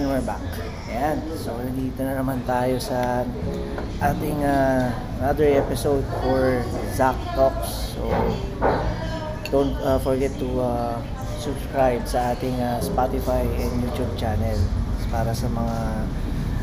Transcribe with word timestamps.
And 0.00 0.08
we're 0.08 0.24
back. 0.24 0.40
Ayan. 0.88 1.20
So, 1.36 1.52
nandito 1.60 2.00
na 2.00 2.16
naman 2.16 2.40
tayo 2.48 2.80
sa 2.80 3.20
ating 4.00 4.40
uh, 4.40 4.88
another 5.20 5.60
episode 5.60 6.00
for 6.24 6.64
Zach 6.96 7.20
Talks. 7.36 7.92
So, 7.92 8.08
don't 9.52 9.76
uh, 9.84 10.00
forget 10.00 10.32
to 10.40 10.48
uh, 10.56 10.96
subscribe 11.36 12.08
sa 12.08 12.32
ating 12.32 12.56
uh, 12.64 12.80
Spotify 12.80 13.44
and 13.44 13.84
YouTube 13.84 14.08
channel 14.16 14.56
para 15.12 15.36
sa 15.36 15.52
mga 15.52 15.78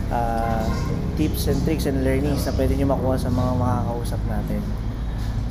uh, 0.10 0.66
tips 1.14 1.46
and 1.46 1.62
tricks 1.62 1.86
and 1.86 2.02
learnings 2.02 2.42
na 2.42 2.58
pwede 2.58 2.74
nyo 2.74 2.90
makuha 2.90 3.22
sa 3.22 3.30
mga 3.30 3.54
makakausap 3.54 4.22
natin. 4.26 4.66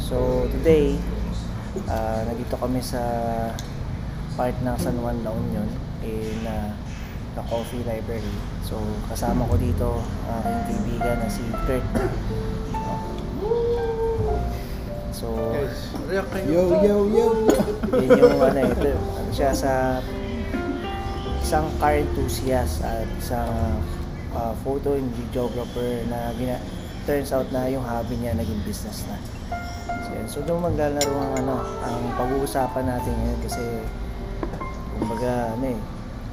So, 0.02 0.50
today, 0.58 0.98
uh, 1.86 2.26
nandito 2.26 2.58
kami 2.58 2.82
sa 2.82 2.98
part 4.34 4.58
ng 4.58 4.74
San 4.74 4.98
Juan 4.98 5.22
La 5.22 5.30
Union 5.30 5.70
in 6.02 6.42
uh, 6.50 6.74
the 7.36 7.44
Coffee 7.52 7.84
Library. 7.84 8.32
So, 8.64 8.80
kasama 9.12 9.44
ko 9.44 9.60
dito 9.60 10.00
ang 10.24 10.40
aking 10.40 10.60
kaibigan 10.72 11.16
na 11.20 11.28
si 11.28 11.44
Kurt. 11.68 11.84
So. 15.12 15.28
Yo, 16.48 16.64
yo, 16.80 16.96
yo! 17.12 17.26
yun 17.92 18.08
yung 18.16 18.40
ano, 18.40 18.60
ito, 18.72 18.96
ano 18.96 19.30
siya 19.36 19.52
sa 19.52 20.00
isang 21.44 21.68
car 21.76 22.00
enthusiast 22.00 22.80
at 22.82 23.06
isang 23.20 23.52
uh, 24.32 24.56
photo 24.64 24.96
and 24.96 25.06
videographer 25.14 26.02
na 26.08 26.32
gina, 26.40 26.56
turns 27.04 27.30
out 27.36 27.46
na 27.52 27.68
yung 27.68 27.84
hobby 27.84 28.16
niya 28.16 28.32
naging 28.32 28.58
business 28.64 29.04
na. 29.12 29.16
So, 29.86 30.10
yan. 30.16 30.26
so 30.26 30.38
doon 30.40 30.72
maglalaro 30.72 31.14
ang 31.20 31.32
ano, 31.44 31.54
ang 31.84 32.00
pag-uusapan 32.16 32.84
natin 32.88 33.12
ngayon 33.12 33.40
kasi 33.44 33.62
kumbaga 34.96 35.52
ano 35.54 35.64
eh, 35.76 35.80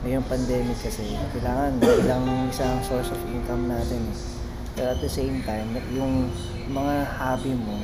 ngayong 0.04 0.28
pandemic 0.28 0.76
kasi 0.84 1.16
kailangan 1.32 1.80
ilang 1.80 2.28
isang 2.52 2.76
source 2.84 3.08
of 3.08 3.20
income 3.32 3.72
natin 3.72 4.04
eh. 4.04 4.18
Pero 4.76 4.92
at 4.92 5.00
the 5.00 5.08
same 5.08 5.40
time, 5.48 5.80
yung 5.96 6.28
mga 6.68 7.08
hobby 7.16 7.56
mo, 7.56 7.80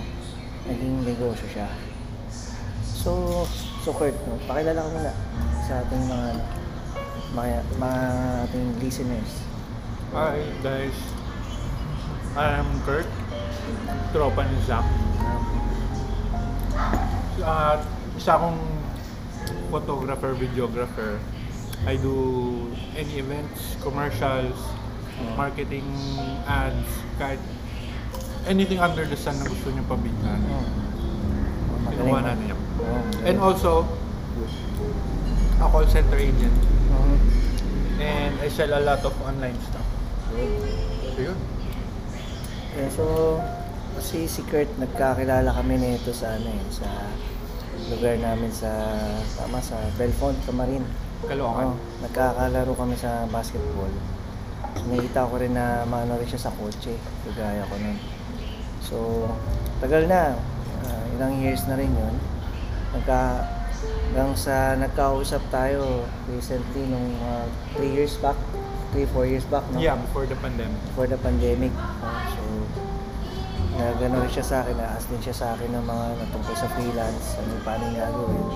naging 0.68 1.00
negosyo 1.08 1.48
siya. 1.48 1.72
So, 2.84 3.48
so 3.80 3.96
Kurt, 3.96 4.20
no, 4.28 4.36
pakilala 4.52 4.84
ka 4.84 4.90
muna 4.92 5.14
sa 5.64 5.80
ating 5.80 6.04
mga 6.12 6.30
mga, 7.40 7.58
mga 7.80 8.02
ating 8.44 8.68
listeners. 8.84 9.32
Hi 10.12 10.44
guys. 10.60 10.98
I'm 12.36 12.68
Kurt. 12.84 13.08
Tropa 14.12 14.44
ni 14.44 14.60
Zach. 14.68 14.84
At 17.40 17.80
isa 18.20 18.36
akong 18.36 18.60
photographer, 19.72 20.36
videographer. 20.36 21.16
I 21.88 21.96
do 21.96 22.68
any 22.98 23.20
events, 23.20 23.76
commercials, 23.80 24.58
marketing, 25.36 25.88
ads, 26.44 26.88
kahit 27.16 27.40
anything 28.48 28.80
under 28.80 29.04
the 29.08 29.16
sun 29.16 29.36
na 29.40 29.48
gusto 29.48 29.72
niyo 29.72 29.84
pabigyan. 29.88 30.40
Oh. 30.52 30.66
Ginawa 31.92 32.20
na 32.24 32.34
niya. 32.36 32.56
Oh, 32.56 33.28
And 33.28 33.38
also, 33.40 33.84
a 35.60 35.68
call 35.68 35.88
center 35.88 36.20
agent. 36.20 36.56
Mhm. 36.92 37.18
And 38.00 38.34
I 38.40 38.48
sell 38.48 38.72
a 38.72 38.80
lot 38.84 39.04
of 39.04 39.12
online 39.24 39.60
stuff. 39.68 39.88
So 41.16 41.20
yun. 41.20 41.40
Yeah, 42.80 42.90
so, 42.94 43.04
kasi 44.00 44.30
si 44.30 44.46
Kurt, 44.48 44.72
nagkakilala 44.80 45.52
kami 45.52 45.76
nito 45.76 46.16
sa 46.16 46.40
ano 46.40 46.48
eh, 46.48 46.64
sa 46.72 46.88
lugar 47.92 48.16
namin 48.22 48.48
sa, 48.54 48.72
tama, 49.36 49.60
sa 49.60 49.76
Belfont, 50.00 50.38
Camarin. 50.48 50.86
Oo, 51.20 51.28
Caloocan. 51.28 51.76
nagkakalaro 52.00 52.74
kami 52.80 52.96
sa 52.96 53.28
basketball. 53.28 53.92
Nakita 54.88 55.28
ko 55.28 55.36
rin 55.36 55.52
na 55.52 55.84
maano 55.84 56.16
rin 56.16 56.30
siya 56.30 56.48
sa 56.48 56.56
kotse, 56.56 56.96
kagaya 57.28 57.68
ko 57.68 57.76
nun. 57.76 57.98
So, 58.80 58.96
tagal 59.84 60.08
na, 60.08 60.40
ah, 60.88 61.04
ilang 61.20 61.44
years 61.44 61.68
na 61.68 61.76
rin 61.76 61.92
yun. 61.92 62.16
Nagka, 62.96 63.44
hanggang 64.10 64.32
sa 64.40 64.80
nagkausap 64.80 65.44
tayo 65.52 66.08
recently 66.32 66.88
nung 66.88 67.12
3 67.76 67.84
years 67.92 68.16
back, 68.24 68.40
3-4 68.96 69.28
years 69.28 69.46
back, 69.52 69.68
no? 69.76 69.78
Yeah, 69.84 70.00
before 70.00 70.24
the 70.24 70.40
pandemic. 70.40 70.80
for 70.96 71.06
the 71.06 71.20
pandemic. 71.20 71.76
Uh, 71.76 72.24
so, 72.32 72.42
nagano 73.76 74.24
rin 74.24 74.32
siya 74.32 74.46
sa 74.48 74.56
akin, 74.64 74.76
na-ask 74.80 75.12
din 75.12 75.20
siya 75.20 75.36
sa 75.36 75.48
akin 75.54 75.68
ng 75.76 75.84
mga 75.84 76.06
natungkol 76.24 76.56
sa 76.56 76.68
freelance, 76.72 77.36
ano 77.44 77.60
paano 77.68 77.84
niya 77.92 78.08
gagawin. 78.08 78.48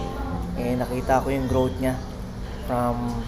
Eh, 0.53 0.73
nakita 0.79 1.19
ko 1.19 1.27
yung 1.27 1.47
growth 1.51 1.75
niya 1.83 1.99
from 2.65 3.23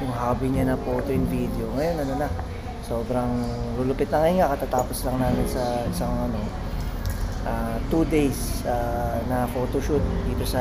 yung 0.00 0.12
hobby 0.12 0.52
niya 0.52 0.72
na 0.72 0.76
photo 0.76 1.08
and 1.08 1.24
video. 1.32 1.66
Ngayon, 1.72 1.96
ano 2.04 2.12
na, 2.20 2.28
sobrang 2.84 3.32
lulupit 3.80 4.12
na 4.12 4.22
ngayon 4.24 4.36
nga, 4.44 4.52
katatapos 4.54 4.98
lang 5.08 5.16
namin 5.18 5.46
sa 5.48 5.64
isang 5.88 6.12
ano, 6.12 6.40
ah, 7.48 7.76
two 7.88 8.04
days 8.12 8.62
ah, 8.68 9.16
na 9.26 9.48
photo 9.50 9.80
shoot 9.80 10.04
dito 10.28 10.44
sa 10.44 10.60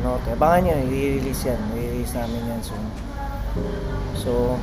Norte. 0.00 0.32
Abangan 0.38 0.70
nyo, 0.70 0.74
i-release 0.86 1.50
yan. 1.50 1.60
I-release 1.74 2.14
namin 2.14 2.40
yan 2.46 2.62
soon. 2.62 2.84
So, 4.14 4.60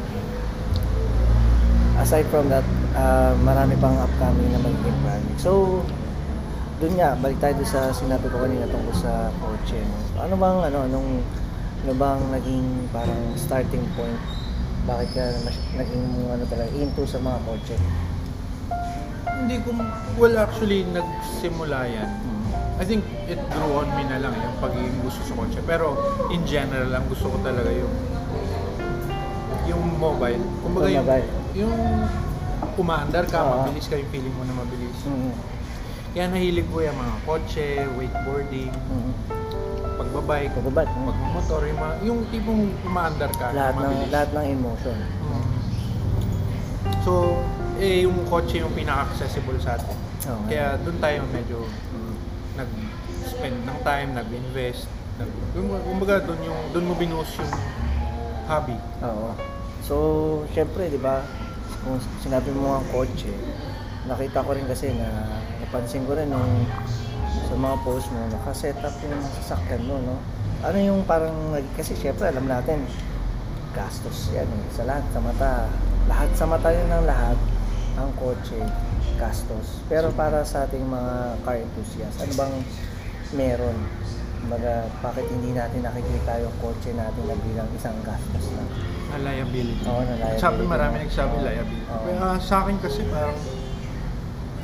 aside 2.00 2.26
from 2.32 2.48
that, 2.48 2.66
ah, 2.96 3.36
marami 3.44 3.76
pang 3.78 4.00
upcoming 4.00 4.56
na 4.56 4.60
magiging 4.64 5.00
project. 5.04 5.40
So, 5.44 5.84
dun 6.80 6.96
nga, 6.96 7.16
balik 7.20 7.44
tayo 7.44 7.60
sa 7.68 7.92
sinabi 7.92 8.32
ko 8.32 8.40
kanina 8.40 8.68
tungkol 8.72 8.96
sa 8.96 9.28
kotse. 9.44 9.80
No? 9.84 10.24
Ano 10.24 10.34
bang, 10.40 10.60
ano, 10.72 10.80
anong, 10.88 11.10
ano 11.84 11.92
bang 11.94 12.22
naging 12.32 12.66
parang 12.96 13.22
starting 13.36 13.84
point? 14.00 14.16
Bakit 14.84 15.10
ka 15.12 15.24
naging, 15.76 16.06
ano 16.28 16.44
talaga, 16.48 16.72
into 16.72 17.04
sa 17.04 17.20
mga 17.20 17.40
kotse? 17.44 17.76
Hindi 19.34 19.60
ko, 19.60 19.76
well 20.16 20.36
actually, 20.40 20.88
nagsimula 20.88 21.84
yan. 21.86 22.10
I 22.80 22.84
think 22.88 23.04
it 23.28 23.38
grew 23.52 23.76
on 23.78 23.92
me 23.94 24.08
na 24.08 24.18
lang 24.18 24.32
yung 24.34 24.56
pagiging 24.60 24.96
gusto 25.04 25.20
sa 25.28 25.36
kotse. 25.36 25.60
Pero 25.64 26.00
in 26.32 26.48
general 26.48 26.88
lang 26.88 27.04
gusto 27.12 27.28
ko 27.28 27.38
talaga 27.44 27.68
yung 27.70 27.92
yung 29.64 29.84
mobile. 29.96 30.40
Kumbaga 30.60 30.88
Yung 30.88 30.96
yung, 30.96 31.04
mobile. 31.04 31.30
yung 31.56 31.76
umaandar 32.76 33.28
ka, 33.28 33.44
Oo. 33.44 33.52
mabilis 33.60 33.88
ka 33.88 33.96
yung 33.96 34.08
feeling 34.10 34.36
mo 34.36 34.44
na 34.44 34.56
mabilis. 34.56 34.98
Mm. 35.04 35.32
Kaya 36.14 36.26
nahilig 36.32 36.68
ko 36.68 36.80
yung 36.80 36.96
mga 36.96 37.16
kotse, 37.28 37.68
wakeboarding, 38.00 38.72
Mm. 38.72 39.12
Pagbabike, 40.24 40.52
Pagbabat. 40.56 40.88
Mm. 40.88 41.06
pagmamotor, 41.06 41.62
yung, 41.68 41.80
mga, 41.80 41.94
yung 42.04 42.20
tipong 42.32 42.62
umaandar 42.82 43.32
ka, 43.36 43.52
Lahat 43.52 43.76
ng, 43.76 43.84
mabilis. 43.84 44.10
lahat 44.10 44.30
ng 44.32 44.46
emotion. 44.50 44.98
Mm. 44.98 45.46
So, 47.04 47.12
eh, 47.78 48.08
yung 48.08 48.18
kotse 48.26 48.56
yung 48.58 48.72
pinaka-accessible 48.72 49.60
sa 49.60 49.76
atin. 49.76 49.98
Oo. 50.24 50.44
Kaya 50.48 50.80
doon 50.80 50.98
tayo 51.00 51.20
medyo 51.28 51.68
nag-spend 52.56 53.58
ng 53.68 53.78
time, 53.84 54.10
nag-invest. 54.16 54.88
Nag, 55.14 55.30
kumbaga- 55.54 55.84
kumbaga 55.84 56.16
doon 56.24 56.40
yung 56.42 56.60
doon 56.72 56.86
mo 56.88 56.94
binuhos 56.96 57.28
yung 57.36 57.52
hobby. 58.48 58.78
Oo. 59.04 59.36
So, 59.84 59.96
syempre, 60.56 60.88
di 60.88 60.98
ba, 60.98 61.28
kung 61.84 62.00
sinabi 62.24 62.56
mo 62.56 62.80
ang 62.80 62.88
kotse, 62.88 63.28
nakita 64.08 64.40
ko 64.40 64.56
rin 64.56 64.64
kasi 64.64 64.96
na, 64.96 65.28
napansin 65.60 66.08
ko 66.08 66.16
rin 66.16 66.32
nung 66.32 66.64
sa 67.50 67.56
mga 67.58 67.76
post 67.82 68.08
mo, 68.14 68.22
nakaset 68.30 68.78
up 68.82 68.96
yung 69.02 69.22
sasakyan 69.42 69.84
mo, 69.90 69.98
no? 70.02 70.16
Ano 70.64 70.78
yung 70.80 71.02
parang, 71.04 71.34
kasi 71.76 71.98
syempre, 71.98 72.30
alam 72.30 72.46
natin, 72.46 72.86
gastos 73.74 74.30
yan 74.32 74.46
eh, 74.48 74.64
sa 74.72 74.86
lahat, 74.86 75.04
sa 75.12 75.20
mata. 75.20 75.52
Lahat 76.06 76.30
sa 76.38 76.46
mata 76.46 76.70
yun 76.70 76.88
ng 76.88 77.06
lahat, 77.10 77.38
ang 77.98 78.10
kotse, 78.18 78.62
gastos. 79.18 79.82
Pero 79.90 80.14
para 80.14 80.46
sa 80.46 80.66
ating 80.70 80.86
mga 80.86 81.42
car 81.42 81.58
enthusiasts, 81.58 82.22
ano 82.22 82.34
bang 82.38 82.56
meron? 83.34 83.78
Kumbaga, 84.44 84.92
bakit 85.00 85.26
hindi 85.32 85.56
natin 85.56 85.88
nakikita 85.88 86.44
yung 86.44 86.56
kotse 86.60 86.92
natin 86.94 87.24
na 87.26 87.36
bilang 87.48 87.70
isang 87.74 87.96
gastos 88.04 88.46
lang? 88.54 88.70
Na 89.14 89.18
liability. 89.32 89.84
Oo, 89.88 90.02
na 90.04 90.16
liability. 90.20 90.44
Sabi 90.44 90.62
marami 90.68 90.96
nagsabi 91.06 91.36
Oo. 91.40 91.46
liability. 91.48 91.86
Oo. 91.90 92.04
Kaya 92.04 92.28
sa 92.44 92.56
akin 92.66 92.76
kasi 92.84 93.02
parang 93.08 93.38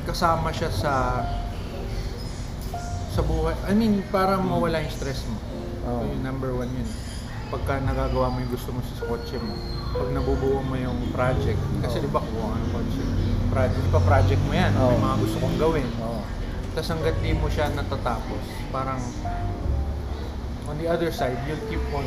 kasama 0.04 0.50
siya 0.52 0.70
sa 0.74 0.94
sa 3.20 3.28
buhay. 3.28 3.56
I 3.68 3.76
mean, 3.76 4.00
para 4.16 4.40
mawala 4.40 4.80
yung 4.80 4.94
stress 4.96 5.28
mo. 5.28 5.36
Oo. 5.92 6.08
So, 6.08 6.08
yung 6.08 6.24
number 6.24 6.56
one 6.56 6.72
yun. 6.72 6.88
Pagka 7.52 7.84
nagagawa 7.84 8.32
mo 8.32 8.40
yung 8.40 8.54
gusto 8.56 8.72
mo 8.72 8.80
sa 8.80 9.04
kotse 9.04 9.36
mo, 9.44 9.52
pag 9.92 10.10
nabubuo 10.16 10.64
mo 10.64 10.80
yung 10.80 10.96
project, 11.12 11.60
kasi 11.84 12.00
Oo. 12.00 12.06
di 12.08 12.10
ba 12.16 12.24
kuha 12.24 12.48
ka 12.48 12.58
ng 12.64 12.72
kotse, 12.72 13.02
project 13.52 13.86
pa 13.92 14.00
project 14.08 14.42
mo 14.48 14.54
yan, 14.56 14.72
may 14.72 14.96
Oo. 14.96 15.04
mga 15.04 15.16
gusto 15.20 15.38
kong 15.44 15.58
gawin. 15.60 15.90
Oo. 16.00 16.22
Tapos 16.78 16.88
hanggat 16.96 17.16
di 17.20 17.32
mo 17.36 17.48
siya 17.52 17.68
natatapos, 17.76 18.44
parang 18.72 19.02
on 20.70 20.76
the 20.80 20.88
other 20.88 21.12
side, 21.12 21.36
you'll 21.44 21.66
keep 21.68 21.84
on 21.92 22.06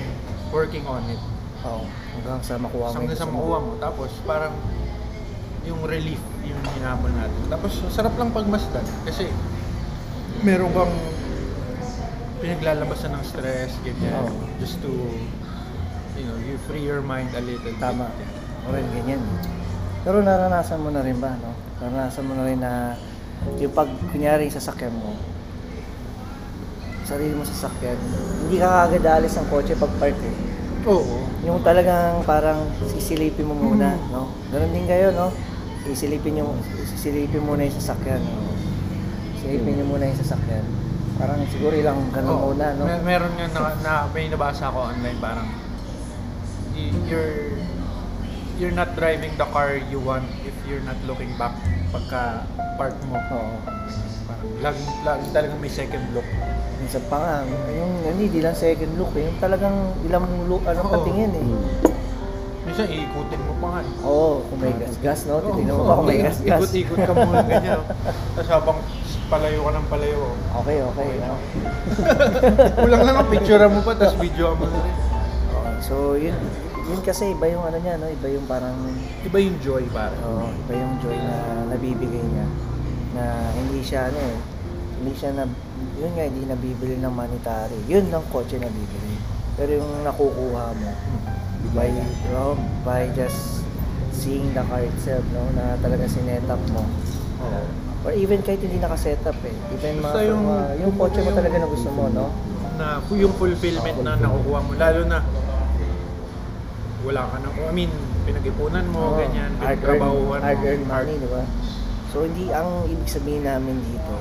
working 0.48 0.86
on 0.88 1.04
it. 1.12 1.20
Oo. 1.68 1.84
Hanggang 2.16 2.40
sa 2.40 2.56
makuha 2.56 2.88
mo. 2.88 2.96
Hanggang 2.96 3.18
sa 3.18 3.28
makuha 3.28 3.58
mo. 3.60 3.70
Tapos 3.82 4.10
parang 4.24 4.54
yung 5.66 5.82
relief, 5.84 6.22
yung 6.46 6.62
hinabol 6.78 7.10
natin. 7.12 7.42
Tapos 7.50 7.76
sarap 7.90 8.14
lang 8.16 8.30
pagmasdan 8.30 8.86
kasi 9.04 9.28
meron 10.42 10.74
kang 10.74 10.94
pinaglalabasan 12.42 13.14
ng 13.14 13.24
stress, 13.24 13.70
ganyan. 13.86 14.26
Oo. 14.26 14.42
Just 14.58 14.82
to, 14.82 14.90
you 16.18 16.26
know, 16.26 16.34
you 16.42 16.58
free 16.66 16.82
your 16.82 16.98
mind 16.98 17.30
a 17.38 17.42
little 17.42 17.74
Tama. 17.78 18.10
bit. 18.18 18.30
Ako 18.66 18.74
rin 18.74 18.86
ganyan. 18.90 19.22
Pero 20.02 20.18
naranasan 20.18 20.82
mo 20.82 20.90
na 20.90 21.06
rin 21.06 21.18
ba, 21.22 21.38
no? 21.38 21.54
Naranasan 21.78 22.26
mo 22.26 22.34
na 22.34 22.44
rin 22.46 22.58
na 22.58 22.98
yung 23.62 23.70
pag, 23.70 23.86
kunyari, 24.10 24.50
sasakyan 24.50 24.94
mo, 24.94 25.14
sarili 27.06 27.34
mo 27.34 27.42
sasakyan, 27.42 27.98
hindi 28.46 28.58
ka 28.62 28.86
kagad 28.86 29.06
alis 29.06 29.34
ng 29.34 29.46
kotse 29.50 29.74
pag 29.78 29.90
park 29.98 30.18
eh. 30.18 30.36
Oo. 30.86 31.26
Yung 31.46 31.62
talagang 31.62 32.22
parang 32.26 32.66
sisilipin 32.90 33.46
mo 33.46 33.54
muna, 33.54 33.94
no? 34.10 34.30
Ganun 34.50 34.74
din 34.74 34.86
kayo, 34.86 35.14
no? 35.14 35.30
Sisilipin 35.86 36.42
yung 36.42 36.54
sisilipin 36.86 37.42
muna 37.42 37.66
yung 37.66 37.78
sasakyan, 37.78 38.22
no? 38.22 38.51
Silipin 39.42 39.72
niyo 39.74 39.84
muna 39.84 40.06
yung 40.06 40.16
sasakyan. 40.16 40.64
Parang 41.12 41.38
siguro 41.46 41.74
ilang 41.74 41.98
ganun 42.08 42.30
Oo. 42.32 42.44
muna, 42.50 42.66
no? 42.72 42.86
Mer- 42.86 43.04
meron 43.04 43.32
nga 43.36 43.46
na, 43.48 43.60
na 43.76 43.92
may 44.08 44.26
nabasa 44.26 44.70
ako 44.70 44.88
online 44.88 45.18
parang 45.18 45.48
you're 47.04 47.58
you're 48.56 48.72
not 48.72 48.94
driving 48.94 49.34
the 49.34 49.48
car 49.50 49.76
you 49.82 49.98
want 49.98 50.24
if 50.42 50.54
you're 50.64 50.82
not 50.82 50.96
looking 51.04 51.30
back 51.36 51.52
pagka 51.90 52.46
park 52.74 52.94
mo. 53.04 53.18
Oo. 53.18 53.56
Parang 54.24 54.46
laging, 54.62 54.88
laging 55.02 55.32
talagang 55.32 55.58
may 55.58 55.68
second 55.68 56.04
look. 56.12 56.26
Minsan 56.78 57.02
pa 57.06 57.16
nga, 57.16 57.34
yung 57.70 57.92
hindi, 58.02 58.26
di 58.28 58.40
lang 58.40 58.54
second 58.54 58.94
look 58.96 59.12
eh. 59.14 59.26
Yung 59.26 59.38
talagang 59.38 59.74
ilang 60.02 60.26
look, 60.46 60.62
ano 60.64 60.82
patingin 60.84 61.30
eh. 61.30 61.46
Minsan 62.62 62.86
iikutin 62.88 63.40
mo 63.42 63.52
pa 63.58 63.66
nga. 63.68 63.80
eh. 63.82 63.90
Oo, 64.02 64.42
kung 64.46 64.58
may 64.58 64.74
gas-gas, 64.74 65.26
no? 65.26 65.42
Titignan 65.42 65.74
mo 65.74 65.84
pa 65.84 65.94
kung 65.98 66.08
may 66.08 66.18
gas-gas. 66.20 66.58
Ikot-ikot 66.58 66.98
ka 66.98 67.12
muna 67.12 67.42
ganyan. 67.42 67.80
Tapos 68.34 68.48
habang 68.48 68.78
palayo 69.32 69.64
ka 69.64 69.70
ng 69.72 69.88
palayo. 69.88 70.18
oh. 70.20 70.60
Okay, 70.60 70.78
okay. 70.84 71.10
no? 71.24 71.36
Kulang 72.84 73.02
lang 73.08 73.16
ang 73.16 73.28
picture 73.32 73.64
mo 73.64 73.80
pa, 73.80 73.96
tapos 73.96 74.20
video 74.20 74.52
mo 74.52 74.68
na 74.68 74.78
rin. 74.84 74.96
So, 75.80 76.20
yun, 76.20 76.36
yun 76.84 77.00
kasi 77.00 77.32
iba 77.32 77.48
yung 77.48 77.64
ano 77.64 77.80
niya, 77.80 77.96
no? 77.96 78.12
Iba 78.12 78.28
yung 78.28 78.44
parang, 78.44 78.76
Iba 79.24 79.38
yung 79.40 79.56
joy 79.64 79.88
para. 79.88 80.12
oo, 80.28 80.52
iba 80.52 80.72
yung 80.76 80.94
joy 81.00 81.16
na 81.16 81.34
nabibigay 81.72 82.20
niya. 82.20 82.46
Na 83.16 83.24
hindi 83.56 83.80
siya, 83.80 84.12
ano 84.12 84.20
eh, 84.20 84.36
hindi 85.00 85.12
siya 85.16 85.32
na, 85.32 85.48
yun 85.96 86.12
nga, 86.12 86.24
hindi 86.28 86.42
nabibili 86.44 87.00
ng 87.00 87.14
monetary. 87.16 87.80
Yun 87.88 88.12
lang 88.12 88.22
kotse 88.28 88.60
nabibili. 88.60 89.16
Pero 89.56 89.80
yung 89.80 90.04
nakukuha 90.04 90.64
mo, 90.76 90.90
by, 91.72 91.88
no, 92.36 92.54
by 92.84 93.08
just 93.16 93.64
seeing 94.12 94.52
the 94.52 94.62
car 94.68 94.84
itself, 94.84 95.24
no? 95.32 95.48
Na 95.56 95.74
talaga 95.80 96.04
sinet-up 96.04 96.60
mo. 96.76 96.84
Oo. 97.42 97.91
Or 98.02 98.10
even 98.10 98.42
kahit 98.42 98.58
hindi 98.58 98.78
naka-setup 98.78 99.38
eh. 99.46 99.54
Even 99.72 100.02
mga, 100.02 100.14
yung- 100.26 100.42
yung, 100.42 100.62
yung 100.82 100.92
kotse 100.98 101.22
mo 101.22 101.30
talaga 101.30 101.56
na 101.58 101.68
gusto 101.70 101.88
mo, 101.90 102.04
no? 102.10 102.26
na 102.72 102.98
yung 103.12 103.34
fulfillment 103.36 104.00
na 104.00 104.16
nakukuha 104.16 104.58
mo 104.64 104.72
lalo 104.80 105.00
na 105.04 105.20
wala 107.04 107.22
ka 107.28 107.36
na 107.42 107.48
I 107.68 107.72
mean 107.74 107.92
pinag-ipunan 108.22 108.86
mo 108.88 109.12
Oo, 109.12 109.18
ganyan 109.18 109.50
hard-earned 109.58 109.82
pinagtrabahuan 109.82 110.38
mo 110.38 110.46
hard-earned 110.46 110.86
money, 110.86 111.14
di 111.18 111.28
ba? 111.28 111.42
So, 112.12 112.28
hindi, 112.28 112.52
ang 112.52 112.86
ibig 112.86 113.08
sabihin 113.08 113.42
namin 113.42 113.80
dito, 113.82 114.14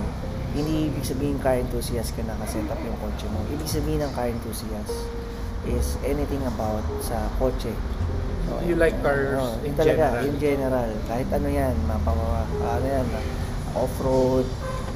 hindi 0.55 0.89
ibig 0.89 1.03
sabihin 1.03 1.37
car 1.43 1.59
enthusiast 1.59 2.15
ka 2.15 2.23
nakaset 2.23 2.65
up 2.71 2.79
yung 2.81 2.95
kotse 3.03 3.27
mo. 3.29 3.43
Ibig 3.51 3.67
sabihin 3.67 3.99
ng 4.01 4.11
car 4.15 4.31
enthusiast 4.31 4.95
is 5.67 5.99
anything 6.01 6.41
about 6.47 6.81
sa 7.03 7.29
kotse. 7.37 7.69
So, 8.47 8.57
You 8.65 8.79
like 8.79 8.97
cars 9.05 9.37
Oo, 9.37 9.59
in 9.61 9.75
talaga, 9.77 10.17
general. 10.17 10.23
in 10.25 10.35
general. 10.39 10.89
Kahit 11.05 11.29
ano 11.29 11.47
yan, 11.51 11.75
mapapa, 11.85 12.47
ano 12.47 12.87
yan, 12.87 13.05
off-road, 13.75 14.45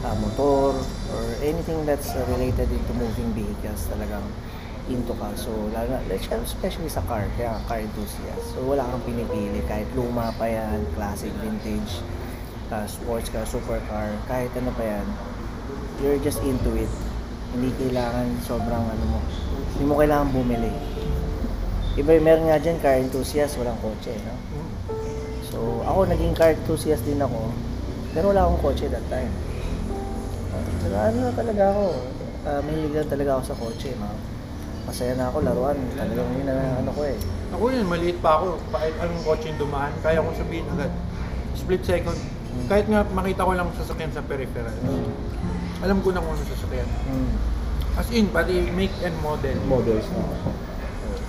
ah, 0.03 0.15
motor, 0.19 0.75
or 1.13 1.23
anything 1.41 1.85
that's 1.85 2.13
uh, 2.13 2.23
related 2.29 2.69
into 2.71 2.91
moving 2.95 3.29
vehicles 3.33 3.87
talagang 3.89 4.25
into 4.85 5.13
ka. 5.17 5.33
So, 5.33 5.49
lalo, 5.73 5.97
especially 6.13 6.89
sa 6.89 7.01
car, 7.09 7.25
kaya 7.37 7.57
car 7.65 7.81
enthusiast. 7.81 8.53
So, 8.53 8.61
wala 8.65 8.85
kang 8.85 9.01
pinipili. 9.05 9.65
Kahit 9.65 9.89
luma 9.97 10.29
pa 10.37 10.45
yan, 10.45 10.85
classic, 10.93 11.33
vintage, 11.41 12.05
ah, 12.69 12.85
sports 12.85 13.33
car, 13.33 13.45
supercar, 13.49 14.13
kahit 14.29 14.53
ano 14.57 14.69
pa 14.77 14.83
yan, 14.85 15.07
you're 16.05 16.21
just 16.21 16.41
into 16.45 16.77
it. 16.77 16.91
Hindi 17.55 17.71
kailangan 17.81 18.29
sobrang 18.45 18.83
ano 18.83 19.05
mo. 19.09 19.19
Hindi 19.73 19.83
mo 19.89 19.93
kailangan 19.97 20.27
bumili. 20.29 20.73
Iba, 21.95 22.19
meron 22.19 22.51
nga 22.51 22.59
dyan, 22.59 22.77
car 22.83 22.99
enthusiast, 22.99 23.55
walang 23.57 23.79
kotse, 23.79 24.11
no? 24.21 24.35
So, 25.49 25.81
ako 25.87 26.11
naging 26.11 26.35
car 26.35 26.51
enthusiast 26.51 27.07
din 27.07 27.23
ako. 27.23 27.49
Pero 28.15 28.31
wala 28.31 28.47
akong 28.47 28.61
kotse 28.63 28.87
that 28.87 29.03
time. 29.11 29.29
Uh, 30.49 30.65
pero 30.81 30.95
ano 30.95 31.17
na 31.19 31.31
talaga 31.35 31.63
ako, 31.69 31.83
uh, 32.47 32.59
mahilig 32.63 32.93
lang 32.95 33.11
talaga 33.11 33.29
ako 33.35 33.43
sa 33.43 33.55
kotse. 33.59 33.91
Ma 33.99 34.09
masaya 34.85 35.13
na 35.13 35.27
ako, 35.27 35.43
laruan. 35.43 35.75
Talagang 35.93 36.29
yun 36.33 36.45
na 36.45 36.79
ano 36.79 36.89
ko 36.89 37.03
eh. 37.03 37.17
ako 37.51 37.63
yun 37.71 37.87
maliit 37.87 38.19
pa 38.19 38.35
ako 38.35 38.59
kahit 38.69 38.95
anong 38.99 39.23
kotse 39.23 39.47
yung 39.47 39.59
dumaan 39.61 39.93
kaya 39.99 40.19
kong 40.19 40.35
sabihin 40.35 40.67
agad 40.75 40.91
split 41.55 41.79
second 41.81 42.19
kahit 42.67 42.83
nga 42.85 43.07
makita 43.15 43.47
ko 43.47 43.55
lang 43.55 43.71
sasakyan 43.79 44.11
sa 44.11 44.19
peripheral 44.21 44.75
Mm. 44.83 45.07
alam 45.79 46.03
ko 46.03 46.11
na 46.11 46.19
kung 46.19 46.35
ano 46.35 46.43
sasakyan 46.43 46.83
Mm. 47.07 47.31
as 47.95 48.07
in 48.11 48.27
pati 48.27 48.59
make 48.75 48.91
and 48.99 49.15
model 49.23 49.55
models 49.71 50.03
na. 50.11 50.19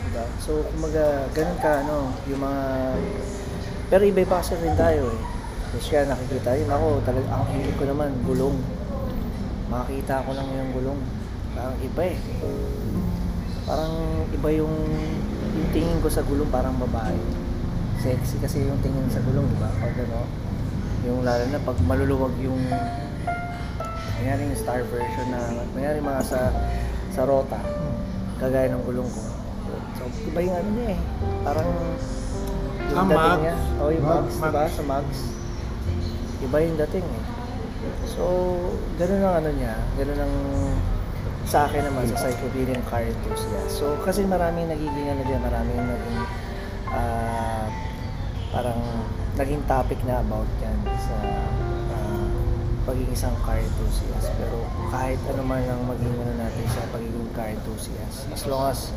Diba? 0.03 0.25
So, 0.43 0.67
kumaga, 0.67 1.31
ganun 1.31 1.59
ka, 1.61 1.87
ano, 1.87 2.11
yung 2.27 2.43
mga... 2.43 2.63
Pero 3.87 4.03
iba-iba 4.03 4.39
kasi 4.39 4.59
rin 4.59 4.75
tayo 4.75 5.15
eh. 5.15 5.21
Kasi 5.75 5.87
kaya 5.91 6.05
nakikita 6.07 6.51
yun 6.55 6.71
ako, 6.71 6.87
talaga, 7.03 7.27
ang 7.31 7.45
hilig 7.51 7.77
ko 7.77 7.85
naman, 7.89 8.11
gulong. 8.23 8.57
Makakita 9.67 10.23
ko 10.23 10.31
lang 10.35 10.49
yung 10.53 10.71
gulong. 10.73 11.01
Parang 11.57 11.77
iba 11.83 12.03
eh. 12.07 12.17
Parang 13.67 13.93
iba 14.31 14.49
yung, 14.55 14.75
yung 15.57 15.69
tingin 15.73 15.99
ko 15.99 16.09
sa 16.09 16.23
gulong, 16.23 16.49
parang 16.49 16.77
babae. 16.79 17.19
Sexy 17.99 18.39
kasi 18.39 18.63
yung 18.63 18.79
tingin 18.81 19.09
sa 19.11 19.19
gulong, 19.25 19.49
di 19.49 19.59
ba? 19.59 19.73
Pag 19.81 19.97
ano, 20.07 20.23
yung 21.03 21.23
lalo 21.23 21.45
na 21.51 21.59
pag 21.63 21.79
maluluwag 21.83 22.35
yung 22.43 22.61
Kunyari 24.17 24.49
yung 24.49 24.57
star 24.57 24.81
version 24.89 25.29
na, 25.29 25.39
kunyari 25.77 26.01
mga 26.01 26.25
sa 26.25 26.49
sa 27.13 27.29
rota, 27.29 27.61
kagaya 28.41 28.73
ng 28.73 28.81
gulong 28.89 29.05
ko. 29.05 29.23
So, 30.01 30.09
iba 30.25 30.41
yung 30.41 30.57
ano 30.57 30.69
niya 30.73 30.89
eh. 30.97 31.01
Parang 31.45 31.69
yung 32.89 32.97
Ah, 32.97 33.05
dating 33.05 33.41
niya. 33.45 33.55
Oh, 33.77 33.91
yung 33.93 34.07
Max, 34.09 34.27
Max. 34.41 34.51
diba? 34.51 34.65
Sa 34.73 34.85
Max. 34.89 35.07
Iba 36.45 36.57
yung 36.61 36.77
dating 36.77 37.07
eh. 37.07 37.25
So, 38.11 38.23
ganun 39.01 39.23
ang 39.23 39.37
ano 39.45 39.51
niya. 39.55 39.75
Ganun 39.97 40.21
ang 40.21 40.35
sa 41.47 41.71
akin 41.71 41.87
naman 41.87 42.11
sa 42.11 42.27
Cyclopedia 42.27 42.75
car 42.91 43.07
enthusiast. 43.07 43.79
So, 43.79 43.95
kasi 44.03 44.27
maraming 44.27 44.67
nagiging 44.67 45.07
ano 45.15 45.23
dyan, 45.23 45.41
maraming 45.41 45.79
naging 45.79 46.19
ah, 46.91 47.71
parang 48.51 48.81
naging 49.39 49.63
topic 49.71 50.01
na 50.03 50.19
about 50.27 50.49
yan 50.59 50.75
sa 50.99 51.15
ah, 51.95 52.27
pagiging 52.83 53.15
isang 53.15 53.37
car 53.47 53.63
enthusiast. 53.63 54.35
Pero 54.35 54.67
kahit 54.91 55.23
ano 55.31 55.43
man 55.47 55.63
ang 55.71 55.87
maging 55.87 56.19
ano 56.19 56.35
natin 56.35 56.65
sa 56.75 56.83
pagiging 56.91 57.31
car 57.39 57.55
enthusiast, 57.55 58.27
as 58.35 58.43
long 58.51 58.67
as 58.67 58.91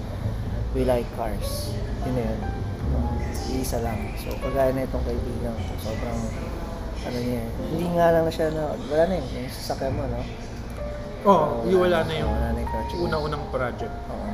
we 0.73 0.81
like 0.89 1.05
cars, 1.13 1.69
yun 2.09 2.17
na 2.17 2.23
yun. 2.33 2.41
Um, 2.89 3.13
Iisa 3.53 3.77
lang. 3.85 4.13
So, 4.17 4.33
kagaya 4.41 4.73
na 4.73 4.89
itong 4.89 5.05
kaibigan 5.05 5.53
ko, 5.53 5.73
sobrang 5.85 6.21
ano 6.99 7.17
niya, 7.17 7.41
hindi 7.69 7.85
nga 7.93 8.07
lang 8.11 8.23
na 8.23 8.31
siya 8.31 8.47
na, 8.49 8.63
wala 8.75 9.03
na 9.05 9.13
yun, 9.15 9.27
yung 9.37 9.49
sasakyan 9.49 9.93
mo, 9.93 10.03
no? 10.05 10.21
oh 11.19 11.67
yung 11.67 11.83
wala 11.83 11.99
na 12.03 12.13
yung 12.15 12.31
Wala 12.31 12.47
na 12.49 12.59
yung 12.59 12.71
kotse. 12.71 12.95
una-unang 12.95 13.43
project 13.49 13.91
Oo. 14.07 14.29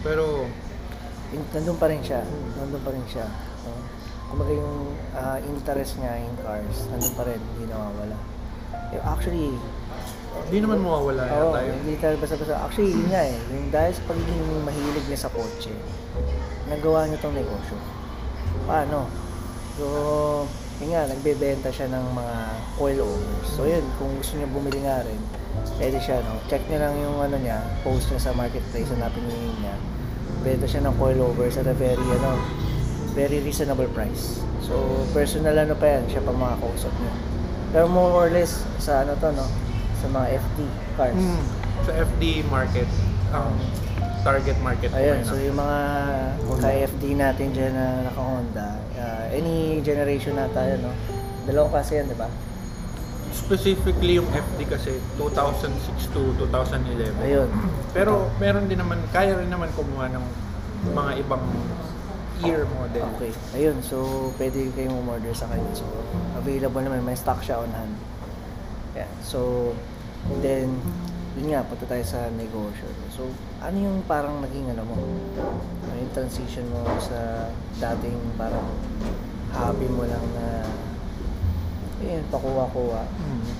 pero 0.00 0.24
In- 1.28 1.44
nandun 1.52 1.76
pa 1.76 1.88
rin 1.88 2.00
siya. 2.00 2.24
Nandun 2.56 2.80
pa 2.80 2.88
rin 2.88 3.04
siya. 3.04 3.28
Uh, 3.64 3.82
kumbaga 4.26 4.48
yung 4.48 4.96
ah, 5.12 5.36
interest 5.38 6.00
niya 6.00 6.16
in 6.16 6.32
cars, 6.40 6.88
nandun 6.88 7.12
pa 7.12 7.22
rin, 7.24 7.36
hindi 7.36 7.68
nawawala. 7.68 8.16
Eh, 8.92 9.00
actually, 9.04 9.52
di 10.48 10.58
naman 10.60 10.80
mawawala 10.80 11.28
oo, 11.28 11.52
yata 11.52 11.60
yun 11.64 11.76
hindi 11.82 11.94
tayo 12.00 12.16
basta-basta. 12.16 12.56
Actually, 12.62 12.96
yun 12.96 13.08
nga 13.08 13.22
eh. 13.24 13.36
Yung 13.52 13.68
dahil 13.68 13.92
sa 13.92 14.02
pagiging 14.08 14.40
mahilig 14.64 15.04
niya 15.04 15.20
sa 15.20 15.32
kotse, 15.32 15.72
nagawa 16.64 17.04
niya 17.04 17.20
tong 17.20 17.36
negosyo. 17.36 17.76
Paano? 18.64 19.04
So, 19.76 19.84
yun 20.78 20.94
nga, 20.94 21.10
nagbebenta 21.10 21.68
siya 21.74 21.90
ng 21.90 22.04
mga 22.14 22.36
oil 22.78 22.98
overs. 23.02 23.48
So 23.58 23.66
yun, 23.66 23.82
kung 23.98 24.14
gusto 24.14 24.38
niya 24.38 24.48
bumili 24.50 24.78
nga 24.86 25.02
rin, 25.02 25.18
pwede 25.78 25.98
siya, 25.98 26.22
no? 26.22 26.38
Check 26.46 26.62
niya 26.70 26.86
lang 26.86 26.94
yung 27.02 27.18
ano 27.18 27.34
niya, 27.38 27.58
post 27.82 28.10
niya 28.14 28.30
sa 28.30 28.32
marketplace 28.34 28.90
na 28.94 29.10
pinili 29.10 29.50
niya. 29.58 29.74
Benta 30.46 30.70
siya 30.70 30.86
ng 30.86 30.94
coil 30.94 31.18
overs 31.18 31.58
at 31.58 31.66
a 31.66 31.74
very, 31.74 31.98
ano, 31.98 32.38
very 33.18 33.42
reasonable 33.42 33.90
price. 33.90 34.38
So, 34.62 34.78
personal 35.10 35.58
ano 35.58 35.74
pa 35.74 35.98
yan, 35.98 36.06
siya 36.06 36.22
pa 36.22 36.30
makakausap 36.30 36.94
niya. 37.02 37.14
Pero 37.74 37.84
more 37.90 38.14
or 38.14 38.28
less, 38.30 38.62
sa 38.78 39.02
ano 39.02 39.18
to, 39.18 39.34
no? 39.34 39.46
Sa 39.98 40.06
mga 40.06 40.38
FD 40.38 40.58
cars. 40.94 41.18
Mm, 41.18 41.44
sa 41.82 41.92
FD 42.06 42.22
market 42.46 42.88
ang 43.34 43.50
target 44.24 44.56
market 44.60 44.88
ko 44.90 44.96
Ayun, 44.98 45.22
ngayon. 45.22 45.28
so 45.28 45.34
yung 45.38 45.58
mga 45.58 45.78
ka-FD 46.58 47.04
natin 47.14 47.46
dyan 47.54 47.72
na 47.74 47.86
naka-Honda, 48.10 48.68
uh, 48.98 49.24
any 49.30 49.78
generation 49.80 50.34
na 50.34 50.50
tayo, 50.50 50.78
no? 50.82 50.90
Dalawang 51.46 51.72
klase 51.72 52.02
yan, 52.02 52.08
di 52.10 52.18
ba? 52.18 52.28
specifically 53.28 54.18
yung 54.18 54.26
FD 54.34 54.66
kasi 54.66 54.98
2006 55.14 56.10
to 56.10 56.34
2011 56.50 57.14
Ayun. 57.22 57.46
pero 57.94 58.26
meron 58.42 58.66
din 58.66 58.82
naman 58.82 58.98
kaya 59.14 59.38
rin 59.38 59.46
naman 59.46 59.70
kumuha 59.78 60.10
ng 60.10 60.24
mga 60.90 61.12
ibang 61.22 61.44
ear 62.46 62.62
model. 62.78 63.06
Okay. 63.18 63.32
Ayun, 63.58 63.82
so 63.82 64.30
pwede 64.38 64.70
kayong 64.78 64.94
umorder 64.94 65.34
sa 65.34 65.50
kanya. 65.50 65.70
So, 65.74 65.86
available 66.38 66.82
naman. 66.86 67.02
May 67.02 67.18
stock 67.18 67.42
siya 67.42 67.58
on 67.58 67.70
hand. 67.74 67.94
Yeah. 68.94 69.10
So, 69.26 69.72
then, 70.38 70.78
yun 71.38 71.54
nga, 71.54 71.62
punta 71.62 71.86
tayo 71.86 72.02
sa 72.02 72.26
negosyo. 72.34 72.90
So, 73.14 73.30
ano 73.62 73.76
yung 73.78 74.02
parang 74.10 74.42
naging 74.42 74.74
ano 74.74 74.82
mo? 74.82 74.94
Ano 75.86 75.94
yung 75.94 76.10
transition 76.10 76.66
mo 76.74 76.82
sa 76.98 77.46
dating 77.78 78.18
parang 78.34 78.66
hobby 79.54 79.86
mo 79.86 80.02
lang 80.02 80.24
na 80.34 80.66
yun, 82.02 82.22
pakuha-kuha. 82.30 83.02
Mm. 83.06 83.50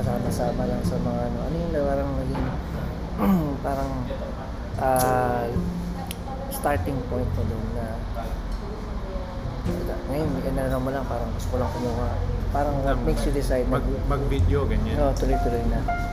Kasama-sama 0.00 0.62
lang 0.64 0.82
sa 0.84 0.96
mga 0.96 1.20
ano. 1.28 1.38
Ano 1.44 1.56
yung 1.56 1.72
parang 1.72 2.10
naging 2.16 2.44
parang 3.66 3.92
ah, 4.80 5.44
starting 6.48 6.96
point 7.12 7.28
mo 7.36 7.42
doon 7.44 7.66
na 7.76 7.86
ngayon, 10.08 10.28
ano 10.56 10.76
mo 10.80 10.88
lang, 10.88 11.04
parang 11.04 11.28
gusto 11.36 11.52
ko 11.52 11.56
lang 11.60 11.70
kumuha. 11.76 12.08
Parang 12.48 12.80
what 12.80 12.96
makes 13.04 13.20
you 13.28 13.32
decide 13.36 13.68
Mag, 13.68 13.84
mag-video, 14.08 14.64
ganyan. 14.64 14.96
no, 14.96 15.12
tuloy-tuloy 15.12 15.60
na. 15.68 16.07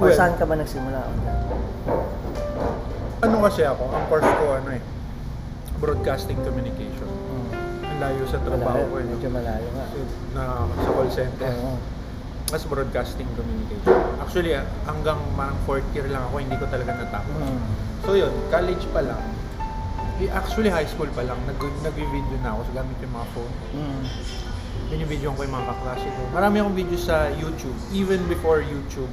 Mm. 0.00 0.08
Or 0.08 0.08
Well, 0.08 0.16
saan 0.16 0.32
ka 0.40 0.48
ba 0.48 0.56
nagsimula? 0.56 0.96
Ano 3.20 3.36
kasi 3.44 3.68
ako, 3.68 3.84
ang 3.92 4.04
course 4.08 4.24
ko 4.24 4.56
ano 4.56 4.72
eh, 4.72 4.82
broadcasting 5.76 6.40
communication. 6.40 7.04
Hmm. 7.04 7.84
Ang 7.84 7.98
layo 8.00 8.24
sa 8.24 8.40
trabaho 8.40 8.80
ko 8.88 8.94
eh. 8.96 9.04
Medyo 9.04 9.28
malayo 9.28 9.68
nga. 9.76 9.86
Na 10.32 10.42
sa 10.72 10.90
call 10.96 11.10
center. 11.12 11.52
Oo. 11.52 11.76
Mas 12.48 12.64
broadcasting 12.64 13.28
communication. 13.36 13.92
Actually, 14.24 14.56
ah, 14.56 14.64
hanggang 14.88 15.20
parang 15.36 15.60
fourth 15.68 15.84
year 15.92 16.08
lang 16.08 16.24
ako, 16.32 16.40
hindi 16.40 16.56
ko 16.56 16.64
talaga 16.72 16.96
natapos. 16.96 17.36
Hmm. 17.36 17.60
So 18.08 18.16
yun, 18.16 18.32
college 18.48 18.88
pa 18.96 19.04
lang. 19.04 19.20
Actually, 20.32 20.72
high 20.72 20.88
school 20.88 21.12
pa 21.12 21.28
lang, 21.28 21.36
nag 21.44 21.60
nag-video 21.60 22.36
na 22.40 22.56
ako 22.56 22.60
so 22.68 22.72
gamit 22.72 22.96
yung 23.04 23.12
mga 23.12 23.26
phone. 23.36 23.54
Hmm. 23.76 24.02
Binibidyo 24.88 25.28
ko 25.36 25.44
yung 25.44 25.54
mga 25.60 25.76
kaklase 25.76 26.08
ko. 26.08 26.20
Marami 26.32 26.56
akong 26.64 26.76
video 26.76 26.96
sa 26.96 27.28
YouTube, 27.36 27.76
even 27.92 28.24
before 28.32 28.64
YouTube 28.64 29.12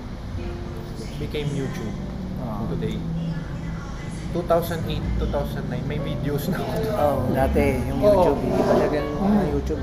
became 1.17 1.49
YouTube 1.49 1.93
Oo. 2.39 2.69
today. 2.69 2.97
2008, 4.31 5.01
2009, 5.17 5.81
may 5.83 5.97
videos 5.97 6.45
na 6.47 6.59
ako. 6.59 6.71
Oh, 6.93 7.17
dati 7.31 7.59
yung. 7.85 7.99
YouTube, 7.99 8.39
hindi 8.39 8.59
pa 8.59 8.73
siya 8.75 8.89
ganun 8.91 9.17
Hmm. 9.17 9.33
na 9.33 9.45
YouTube. 9.47 9.81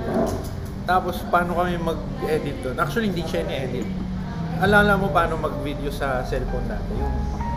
Tapos, 0.84 1.16
paano 1.26 1.50
kami 1.54 1.74
mag-edit 1.76 2.56
doon? 2.60 2.76
Actually, 2.76 3.08
hindi 3.08 3.24
siya 3.24 3.42
ni-edit. 3.42 3.88
Alala 4.56 4.94
mo 4.94 5.08
paano 5.10 5.34
mag-video 5.36 5.88
sa 5.90 6.22
cellphone 6.22 6.68
dati? 6.68 6.92
Yung 6.94 7.14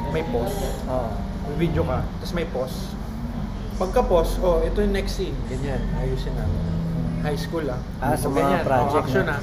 may 0.10 0.24
pause. 0.26 0.58
Oo. 0.88 1.10
May 1.48 1.58
video 1.62 1.84
ka, 1.84 2.02
tapos 2.18 2.34
may 2.34 2.48
pause. 2.48 2.78
Pagka-pause, 3.78 4.42
oh, 4.42 4.64
ito 4.64 4.80
yung 4.80 4.96
next 4.96 5.14
scene. 5.14 5.36
Ganyan, 5.46 5.84
ayusin 5.98 6.34
natin. 6.34 6.62
High 7.22 7.38
school 7.38 7.68
ah. 7.68 7.78
Ah, 8.00 8.16
sa 8.16 8.26
So, 8.26 8.32
mga 8.32 8.42
ganyan, 8.42 8.64
project 8.64 8.96
oh, 8.96 9.02
action 9.04 9.26
na. 9.28 9.38
ah. 9.38 9.42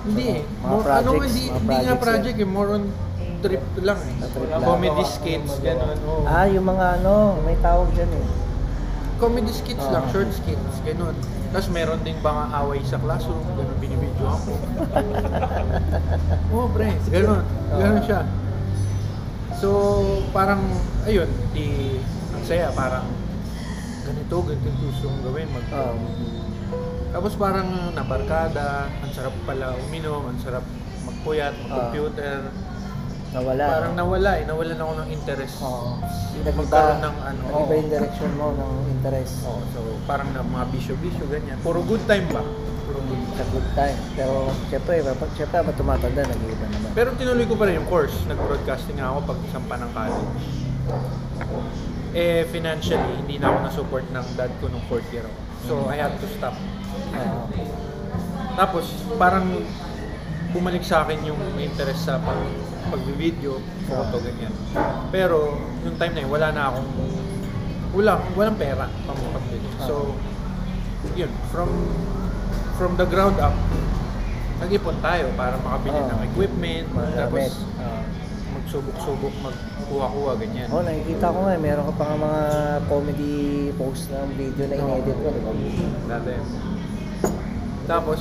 Hindi 0.00 0.26
eh. 0.32 0.42
Mga 0.42 0.64
More, 0.64 0.88
ano, 0.90 1.08
hindi, 1.20 1.42
hindi 1.46 1.76
nga 1.76 1.94
project 1.94 2.36
eh. 2.36 2.48
More 2.48 2.70
on 2.72 2.84
trip 3.40 3.64
lang 3.80 3.98
eh. 3.98 4.14
Ah, 4.16 4.28
trip 4.28 4.48
lang. 4.48 4.60
Comedy 4.62 5.04
skits, 5.04 5.52
gano'n. 5.58 5.98
Oh. 6.04 6.24
Ah, 6.24 6.46
yung 6.46 6.66
mga 6.66 7.00
ano, 7.00 7.40
may 7.42 7.56
tawag 7.58 7.88
dyan 7.92 8.12
eh. 8.12 8.26
Comedy 9.16 9.52
skits 9.52 9.84
lang, 9.88 10.04
Ah. 10.04 10.12
short 10.12 10.30
skits, 10.32 10.76
gano'n. 10.80 11.16
Tapos 11.50 11.68
meron 11.74 11.98
din 12.00 12.14
mga 12.16 12.44
away 12.56 12.80
sa 12.80 12.96
classroom, 12.96 13.42
gano'n 13.50 13.78
binibidyo 13.78 14.24
ako. 14.24 14.52
oh, 16.54 16.66
pre, 16.70 16.94
gano'n. 17.10 17.44
Gano'n 17.74 18.02
siya. 18.06 18.20
So, 19.60 19.68
parang, 20.32 20.62
ayun, 21.04 21.28
di, 21.52 21.98
ang 22.32 22.44
saya, 22.46 22.72
parang, 22.72 23.04
ganito, 24.06 24.36
ganito 24.40 24.64
yung 24.64 24.80
gusto 24.88 25.04
kong 25.10 25.22
gawin. 25.26 25.48
Mag, 25.52 25.66
Oo. 25.68 25.96
Tapos 27.10 27.34
parang 27.34 27.90
nabarkada, 27.90 28.86
ang 28.86 29.10
sarap 29.10 29.34
pala 29.42 29.74
uminom, 29.82 30.30
ang 30.30 30.38
sarap 30.38 30.62
magpuyat, 31.02 31.52
mag-computer. 31.66 32.54
Nawala. 33.30 33.64
Parang 33.70 33.94
nawala 33.94 34.30
eh, 34.42 34.44
nawalan 34.44 34.78
ako 34.78 34.92
ng 34.98 35.08
interest. 35.14 35.54
Oo. 35.62 35.90
Magkaroon 36.40 36.98
ng 36.98 37.16
ano, 37.22 37.40
Nag-iba 37.46 37.62
oo. 37.62 37.78
yung 37.78 37.90
direction 37.94 38.30
mo 38.34 38.46
ng 38.58 38.72
interest. 38.98 39.34
Oo, 39.46 39.62
so 39.70 39.78
parang 40.10 40.28
na 40.34 40.42
mga 40.42 40.66
bisyo-bisyo, 40.74 41.24
ganyan. 41.30 41.54
Puro 41.62 41.78
good 41.86 42.02
time 42.10 42.26
ba? 42.34 42.42
Puro 42.90 42.98
good 43.06 43.22
Sa 43.38 43.44
good 43.54 43.68
time. 43.78 43.98
Pero, 44.18 44.50
syempre, 44.66 44.94
pag 45.06 45.30
syempre, 45.38 45.56
habang 45.62 45.76
tumatanda, 45.78 46.22
nag-iiba 46.26 46.66
naman. 46.74 46.90
Pero 46.90 47.08
tinuloy 47.14 47.46
ko 47.46 47.54
pa 47.54 47.64
rin 47.70 47.78
yung 47.78 47.86
course. 47.86 48.16
Nag-broadcasting 48.26 48.98
nga 48.98 49.14
ako 49.14 49.18
pag 49.30 49.38
isang 49.46 49.64
pa 49.70 49.76
ng 49.78 49.90
college. 49.94 50.44
Eh, 52.10 52.42
financially, 52.50 53.14
hindi 53.22 53.38
na 53.38 53.54
ako 53.54 53.58
na-support 53.62 54.06
ng 54.10 54.26
dad 54.34 54.50
ko 54.58 54.66
nung 54.66 54.82
fourth 54.90 55.06
year 55.14 55.22
ako. 55.22 55.38
So, 55.70 55.72
I 55.86 56.02
had 56.02 56.18
to 56.18 56.26
stop. 56.34 56.58
Oo. 57.14 57.46
Tapos, 58.58 58.90
parang 59.14 59.46
bumalik 60.50 60.82
sa 60.82 61.06
akin 61.06 61.22
yung 61.22 61.38
interest 61.62 62.10
sa 62.10 62.18
pag 62.18 62.34
pag-video, 62.90 63.62
photo, 63.86 64.16
ganyan. 64.20 64.52
Pero, 65.08 65.56
yung 65.86 65.96
time 65.96 66.12
na 66.12 66.20
yun, 66.26 66.30
wala 66.30 66.48
na 66.50 66.62
akong, 66.68 66.90
wala, 67.94 68.12
walang 68.34 68.58
pera 68.58 68.86
pang 69.06 69.18
pag-video. 69.30 69.70
So, 69.86 69.94
yun, 71.16 71.30
from 71.48 71.70
from 72.76 72.96
the 72.96 73.04
ground 73.04 73.36
up, 73.38 73.52
nag-ipon 74.60 74.96
tayo 75.00 75.28
para 75.36 75.56
makabili 75.60 76.00
Oo. 76.00 76.10
ng 76.10 76.20
equipment, 76.32 76.86
Mga 76.92 77.10
gamit. 77.12 77.52
tapos 77.52 77.52
magsubok-subok, 78.50 79.34
magkuha-kuha, 79.40 80.32
ganyan. 80.38 80.68
Oh, 80.70 80.82
nakikita 80.82 81.26
ko 81.30 81.38
nga, 81.46 81.52
eh, 81.54 81.60
meron 81.60 81.84
ka 81.90 81.94
pa 81.96 82.04
nga 82.08 82.16
mga 82.18 82.42
comedy 82.86 83.34
post 83.74 84.10
ng 84.10 84.28
video 84.34 84.64
na 84.66 84.74
in-edit 84.78 85.16
di 85.16 85.40
ba? 85.42 85.52
Dati. 86.06 86.32
Tapos, 87.86 88.20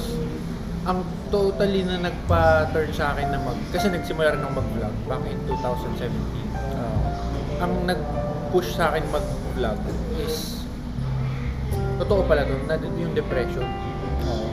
ang 0.84 1.00
totally 1.30 1.86
na 1.86 2.02
nagpa-turn 2.02 2.92
sa 2.94 3.14
akin 3.14 3.30
na 3.34 3.40
mag... 3.42 3.58
Kasi 3.70 3.90
nagsimula 3.94 4.36
rin 4.36 4.42
ako 4.44 4.54
mag-vlog 4.62 4.96
back 5.06 5.24
in 5.30 5.40
2017. 5.46 6.10
Oo. 6.10 7.00
Ang 7.62 7.74
nag-push 7.86 8.76
sa 8.76 8.94
akin 8.94 9.06
mag-vlog 9.14 9.80
is... 10.22 10.66
Totoo 12.02 12.26
pala 12.26 12.44
doon, 12.46 12.66
na 12.66 12.76
yung 12.82 13.14
depression. 13.14 13.66
Oo. 14.26 14.50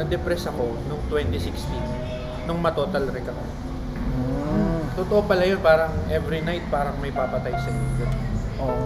Na-depress 0.00 0.48
ako 0.48 0.76
nung 0.88 1.02
2016. 1.12 2.48
Nung 2.48 2.60
matotal 2.64 3.08
wreck 3.12 3.28
ako. 3.28 3.44
Mm. 4.16 4.80
Totoo 4.96 5.20
pala 5.28 5.44
yun, 5.44 5.60
parang 5.60 5.92
every 6.08 6.40
night 6.40 6.64
parang 6.72 6.96
may 7.04 7.12
papatay 7.12 7.52
sa 7.52 7.68
iyo. 7.68 8.08
Oo. 8.64 8.84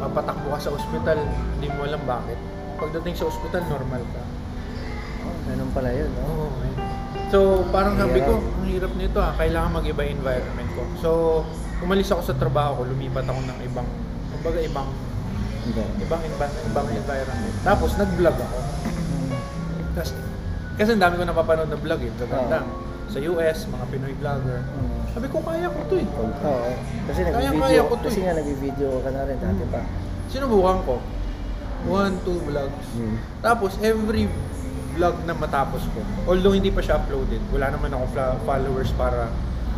Papatakbo 0.00 0.54
ka 0.56 0.58
sa 0.62 0.70
ospital, 0.72 1.18
hindi 1.58 1.68
mo 1.74 1.84
alam 1.84 2.00
bakit. 2.06 2.38
Pagdating 2.80 3.14
sa 3.18 3.28
ospital, 3.28 3.66
normal 3.68 4.00
ka. 4.14 4.22
Oh, 5.50 5.58
ganun 5.58 5.70
pala 5.74 5.90
yun, 5.90 6.10
no? 6.14 6.22
Oo. 6.30 6.46
So, 7.30 7.38
parang 7.74 7.98
sabi 7.98 8.22
ko, 8.22 8.38
ang 8.38 8.66
hirap 8.70 8.94
nito 8.94 9.18
ah, 9.18 9.34
kailangan 9.34 9.82
mag-iba 9.82 10.06
environment 10.06 10.70
ko. 10.78 10.82
So, 11.02 11.10
umalis 11.82 12.10
ako 12.14 12.22
sa 12.22 12.38
trabaho 12.38 12.78
ko, 12.78 12.82
lumipat 12.86 13.26
ako 13.26 13.38
ng 13.50 13.58
ibang, 13.66 13.88
kumbaga 14.30 14.58
ibang, 14.62 14.88
ibang, 15.66 16.22
ibang, 16.22 16.52
ibang 16.70 16.86
environment. 16.90 17.54
Tapos, 17.66 17.98
nag-vlog 17.98 18.34
ako. 18.34 18.58
Mm. 18.62 19.38
Kasi, 20.78 20.90
ang 20.94 21.02
dami 21.02 21.14
ko 21.18 21.24
napapanood 21.26 21.70
na 21.70 21.78
vlog 21.78 22.00
eh, 22.02 22.10
gaganda. 22.14 22.62
Sa 23.10 23.18
US, 23.18 23.58
mga 23.66 23.84
Pinoy 23.90 24.14
vlogger. 24.22 24.62
Mm. 24.62 24.98
Sabi 25.10 25.26
ko, 25.34 25.42
kaya 25.42 25.66
ko 25.66 25.78
to 25.90 25.96
eh. 25.98 26.06
Oo. 26.46 26.70
Kasi 27.10 27.20
Kaya- 27.26 27.50
kaya 27.58 27.82
ko 27.90 27.94
to 27.98 28.06
kasi 28.06 28.22
eh. 28.22 28.24
nga 28.30 28.38
nag-video 28.38 28.90
ka 29.02 29.10
na 29.10 29.26
rin 29.26 29.38
dati 29.42 29.64
pa. 29.66 29.82
Sinubukan 30.30 30.78
ko. 30.86 31.02
One, 31.90 32.14
two 32.22 32.38
vlogs. 32.46 32.86
Mm. 32.94 33.18
Tapos, 33.42 33.74
every 33.82 34.30
vlog 34.90 35.14
na 35.22 35.32
matapos 35.32 35.82
ko, 35.88 36.00
although 36.26 36.50
hindi 36.50 36.68
pa 36.68 36.80
siya 36.80 36.98
uploaded, 36.98 37.40
wala 37.48 37.70
naman 37.70 37.90
ako 37.90 38.04
followers 38.42 38.90
para 38.92 39.30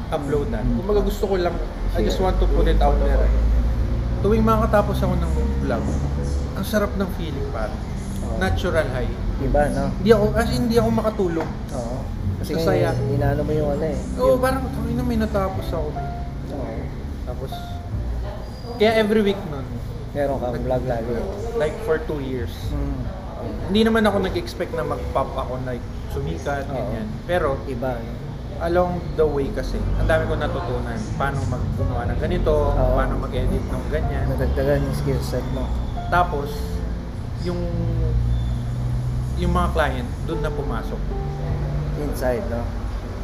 upload 0.08 0.48
na. 0.48 0.60
Kumbaga 0.60 1.00
gusto 1.00 1.24
ko 1.24 1.34
lang, 1.36 1.56
I 1.92 2.00
just 2.00 2.18
want 2.18 2.36
to 2.36 2.46
put 2.48 2.66
it 2.66 2.78
out 2.78 2.96
there. 2.98 3.28
Tuwing 4.20 4.42
makatapos 4.42 4.98
ako 4.98 5.14
ng 5.14 5.32
vlog, 5.62 5.84
ang 6.54 6.64
sarap 6.64 6.92
ng 6.94 7.08
feeling. 7.16 7.48
Oo. 7.48 8.38
Natural 8.38 8.86
high. 8.88 9.10
Iba, 9.40 9.66
no? 9.70 9.90
Hindi 9.98 10.10
ako, 10.10 10.24
as 10.32 10.48
in, 10.48 10.60
hindi 10.64 10.76
ako 10.78 10.88
makatulog. 10.92 11.48
Oo. 11.72 11.96
Kasi 12.38 12.52
Sa 12.54 12.70
saya. 12.70 12.90
ngayon, 12.90 13.14
inaano 13.14 13.40
mo 13.42 13.52
yung 13.52 13.70
ano 13.72 13.84
eh. 13.84 13.98
Oo, 14.18 14.34
parang, 14.38 14.62
kami 14.68 14.94
na 14.94 15.02
may 15.02 15.16
natapos 15.16 15.66
ako. 15.68 15.88
Oo. 16.52 16.74
Tapos, 17.26 17.50
kaya 18.76 18.92
every 18.96 19.22
week 19.22 19.38
nun, 19.48 19.66
Meron 20.12 20.36
kang 20.38 20.60
vlog 20.60 20.84
lagi. 20.84 21.08
like 21.56 21.72
for 21.82 21.96
two 22.00 22.20
years, 22.20 22.52
Mm. 22.68 23.00
Hindi 23.70 23.80
naman 23.86 24.02
ako 24.04 24.16
nag-expect 24.26 24.72
na 24.74 24.84
mag-pop 24.84 25.32
ako 25.34 25.62
like 25.64 25.82
sumikat, 26.12 26.68
Oo. 26.68 26.76
ganyan. 26.76 27.08
Pero, 27.24 27.56
Iba, 27.64 27.96
no? 27.96 28.12
along 28.62 29.02
the 29.18 29.26
way 29.26 29.50
kasi, 29.50 29.74
ang 29.98 30.06
dami 30.06 30.22
ko 30.30 30.38
natutunan 30.38 30.94
paano 31.18 31.42
maggumawa 31.50 32.06
ng 32.14 32.20
ganito, 32.22 32.52
Oo. 32.52 32.94
paano 32.94 33.18
mag-edit 33.18 33.64
ng 33.66 33.84
ganyan. 33.90 34.24
Nadagdagan 34.30 34.86
yung 34.86 34.96
skill 34.96 35.20
set 35.24 35.44
mo. 35.50 35.66
Tapos, 36.12 36.52
yung 37.42 37.58
yung 39.40 39.50
mga 39.50 39.74
client, 39.74 40.08
doon 40.30 40.40
na 40.44 40.52
pumasok. 40.54 41.00
Inside, 41.98 42.46
no? 42.46 42.62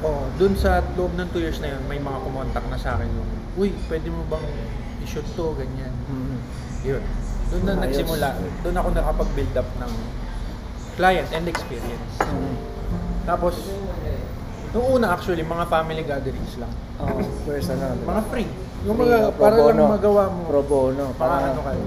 Oh, 0.03 0.27
doon 0.39 0.55
sa 0.59 0.83
loob 0.99 1.15
ng 1.15 1.31
2 1.31 1.43
years 1.43 1.59
na 1.63 1.75
yun, 1.75 1.83
may 1.87 2.03
mga 2.03 2.19
kumontak 2.27 2.65
na 2.67 2.79
sa 2.79 2.99
akin 2.99 3.07
yung, 3.07 3.31
uy, 3.55 3.71
pwede 3.87 4.11
mo 4.11 4.27
bang 4.27 4.47
i-shoot 5.07 5.27
to, 5.39 5.55
ganyan. 5.55 5.95
Mm. 6.11 6.39
Yun. 6.83 7.03
Doon 7.49 7.63
na 7.63 7.73
Ayos. 7.75 7.83
nagsimula. 7.83 8.29
Doon 8.61 8.77
ako 8.77 8.89
nakapag-build 8.93 9.55
up 9.55 9.69
ng 9.79 9.93
client 10.95 11.29
and 11.31 11.47
experience. 11.47 12.13
Mm. 12.21 12.55
Tapos, 13.25 13.55
nung 14.69 14.87
una 14.91 15.07
actually, 15.11 15.43
mga 15.43 15.65
family 15.67 16.03
gatherings 16.03 16.55
lang. 16.57 16.73
Oh, 16.99 17.09
first 17.45 17.71
ano? 17.71 17.95
di? 17.95 18.05
Mga 18.05 18.23
free. 18.27 18.51
Yung 18.81 18.95
Free, 18.95 19.07
mga, 19.07 19.17
oh, 19.21 19.31
pro 19.31 19.43
para 19.43 19.55
lang 19.55 19.65
bono. 19.67 19.83
magawa 19.91 20.23
mo. 20.29 20.41
Pro 20.45 20.63
bono. 20.63 21.05
Para 21.15 21.31
Para 21.33 21.47
ano 21.49 21.61
kayo. 21.63 21.85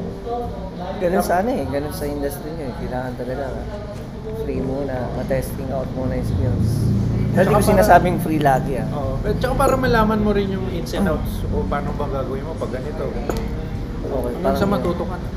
Ganun 1.00 1.24
sana 1.24 1.50
eh. 1.51 1.63
Ganun 1.65 1.94
sa 1.94 2.06
industry 2.06 2.50
nyo 2.51 2.65
eh. 2.68 2.74
Kailangan 2.77 3.13
talaga 3.15 3.46
free 4.41 4.62
muna. 4.62 4.96
Ma-testing 5.13 5.70
out 5.70 5.88
muna 5.91 6.13
yung 6.13 6.27
skills. 6.27 6.70
Hindi 7.32 7.32
ko 7.32 7.36
Tsaka 7.38 7.51
para- 7.53 7.70
sinasabing 7.70 8.18
free 8.20 8.39
lagi 8.39 8.74
ah. 8.75 8.88
Oo. 8.91 9.13
At 9.20 9.38
saka 9.38 9.53
para 9.56 9.75
malaman 9.75 10.20
mo 10.20 10.32
rin 10.32 10.51
yung 10.51 10.68
ins 10.70 10.91
and 10.91 11.08
outs 11.08 11.44
o 11.48 11.63
paano 11.63 11.96
ba 11.96 12.06
gagawin 12.08 12.44
mo 12.44 12.53
pag 12.56 12.72
ganito. 12.72 13.08
Okay, 13.08 14.34
Hanggang 14.36 14.58
sa 14.58 14.68
matuto 14.68 15.03
ka 15.03 15.15
na. 15.15 15.27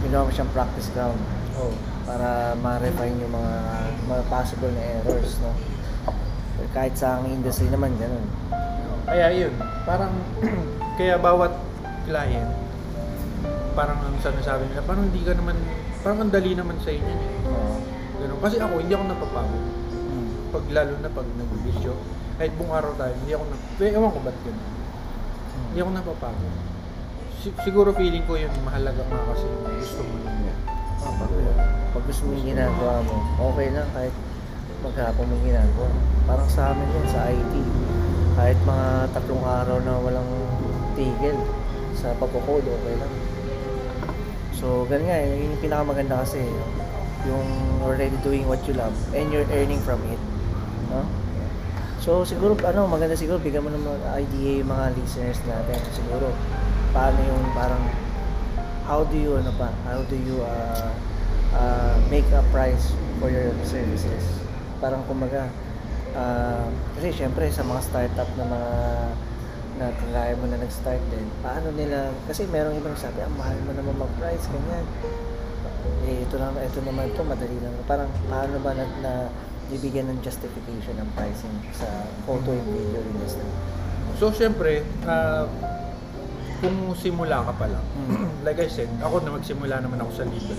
Ginawa 0.00 0.26
mo 0.26 0.32
siyang 0.32 0.52
practice 0.52 0.88
ground 0.90 1.20
Oo. 1.56 1.72
para 2.04 2.56
ma-refine 2.56 3.20
yung 3.20 3.32
mga, 3.32 3.54
mga 4.06 4.22
possible 4.26 4.72
na 4.72 4.82
errors, 4.98 5.36
no? 5.38 5.52
Kahit 6.70 6.94
sa 6.94 7.18
ang 7.18 7.26
industry 7.26 7.68
naman, 7.68 7.92
ganun. 7.96 8.24
Kaya 9.04 9.32
yun, 9.32 9.52
parang, 9.82 10.12
kaya 10.98 11.16
bawat 11.16 11.52
client, 12.04 12.50
parang 13.72 13.98
ang 14.00 14.16
sinasabi 14.20 14.68
nila, 14.68 14.84
parang 14.84 15.08
hindi 15.08 15.22
ka 15.24 15.32
naman, 15.34 15.56
parang 16.00 16.18
ang 16.22 16.32
dali 16.32 16.52
naman 16.52 16.76
sa 16.80 16.90
inyo. 16.92 17.10
eh. 17.10 17.48
Oo. 17.48 17.76
Ganun. 18.20 18.38
Kasi 18.40 18.56
ako, 18.60 18.74
hindi 18.76 18.92
ako 18.92 19.04
napapagod. 19.08 19.64
Mm. 19.90 20.26
Pag 20.52 20.64
lalo 20.68 20.92
na 21.00 21.08
pag 21.08 21.28
nag-video, 21.28 21.92
kahit 22.36 22.52
buong 22.56 22.72
araw 22.72 22.92
tayo, 22.96 23.12
hindi 23.16 23.32
ako 23.32 23.44
na, 23.48 23.56
eh, 23.80 23.92
ewan 23.96 24.10
ko 24.12 24.20
ba't 24.20 24.38
ganun. 24.44 24.70
Hindi 25.70 25.78
ako 25.80 25.90
napapagod. 25.92 26.54
Si- 27.40 27.56
siguro 27.64 27.96
feeling 27.96 28.20
ko 28.28 28.36
yun, 28.36 28.52
mahalaga 28.68 29.00
nga 29.00 29.20
kasi 29.32 29.48
yung 29.48 29.64
gusto 29.80 30.04
mo 30.04 30.14
yun. 30.28 30.52
Ah, 31.00 31.12
pag, 31.16 31.32
pag 31.96 32.04
gusto 32.04 32.22
mo 32.28 32.36
yung 32.36 32.52
ginagawa 32.52 33.00
mo, 33.00 33.16
okay 33.48 33.72
lang 33.72 33.88
kahit 33.96 34.14
maghapon 34.84 35.24
mo 35.24 35.32
yung 35.40 35.46
ginagawa. 35.56 35.88
Parang 36.28 36.48
sa 36.52 36.76
amin 36.76 36.84
yun, 36.84 37.06
sa 37.08 37.32
IT. 37.32 37.54
Kahit 38.36 38.58
mga 38.68 38.88
tatlong 39.16 39.40
araw 39.40 39.80
na 39.80 39.96
walang 40.04 40.30
tigil 40.92 41.36
sa 41.96 42.12
pagkukode, 42.20 42.68
okay 42.68 42.94
lang. 43.00 43.12
So, 44.52 44.84
ganun 44.84 45.08
nga, 45.08 45.16
eh, 45.24 45.40
yun 45.40 45.56
yung 45.56 45.64
pinakamaganda 45.64 46.20
kasi, 46.20 46.44
yung 47.24 47.48
already 47.80 48.20
doing 48.20 48.44
what 48.44 48.60
you 48.68 48.76
love 48.76 48.92
and 49.16 49.32
you're 49.32 49.48
earning 49.48 49.80
from 49.80 50.04
it. 50.12 50.20
No? 50.92 51.08
So, 52.00 52.24
siguro, 52.24 52.56
ano, 52.64 52.88
maganda 52.88 53.12
siguro, 53.12 53.36
bigyan 53.36 53.60
mo 53.60 53.68
ng 53.68 53.84
mga 53.84 54.08
idea 54.24 54.50
yung 54.64 54.70
mga 54.72 54.86
listeners 54.96 55.40
natin. 55.44 55.76
Siguro, 55.92 56.32
paano 56.96 57.20
yung 57.20 57.44
parang, 57.52 57.82
how 58.88 59.04
do 59.04 59.16
you, 59.20 59.36
ano 59.36 59.52
pa, 59.60 59.68
how 59.84 60.00
do 60.08 60.16
you 60.16 60.40
uh, 60.40 60.88
uh, 61.52 61.94
make 62.08 62.24
a 62.32 62.40
price 62.48 62.96
for 63.20 63.28
your 63.28 63.52
services? 63.68 64.24
Parang 64.80 65.04
kumaga, 65.04 65.52
uh, 66.16 66.66
kasi 66.96 67.12
syempre 67.12 67.52
sa 67.52 67.60
mga 67.68 67.80
startup 67.84 68.28
na 68.40 68.44
mga 68.48 68.72
na 69.80 69.88
kagaya 69.96 70.36
mo 70.36 70.44
na 70.44 70.60
nag-start 70.60 71.00
din, 71.08 71.24
paano 71.40 71.72
nila, 71.72 72.12
kasi 72.28 72.44
merong 72.52 72.76
ibang 72.76 72.92
sabi, 73.00 73.24
ang 73.24 73.32
mahal 73.40 73.56
mo 73.64 73.72
naman 73.72 73.96
mag-price, 73.96 74.44
ganyan. 74.52 74.84
Eh, 76.04 76.20
ito 76.20 76.36
naman, 76.36 76.60
ito 76.68 76.80
naman 76.84 77.08
to 77.16 77.24
madali 77.24 77.56
lang. 77.64 77.72
Parang, 77.88 78.08
paano 78.28 78.60
ba 78.60 78.76
na, 78.76 78.84
na 79.00 79.12
bibigyan 79.70 80.10
ng 80.10 80.18
justification 80.20 80.98
ng 80.98 81.08
pricing 81.14 81.54
sa 81.72 81.86
photo 82.26 82.50
and 82.50 82.66
video 82.68 83.00
industry? 83.14 83.46
So, 84.18 84.34
syempre, 84.34 84.82
ah, 85.06 85.46
kung 86.60 86.92
simula 86.92 87.40
ka 87.40 87.52
pa 87.56 87.66
lang, 87.66 87.84
Mm. 87.96 88.28
like 88.46 88.60
I 88.60 88.68
said, 88.68 88.90
ako 89.00 89.24
na 89.24 89.32
magsimula 89.32 89.80
naman 89.80 90.02
ako 90.02 90.10
sa 90.12 90.24
libre. 90.28 90.58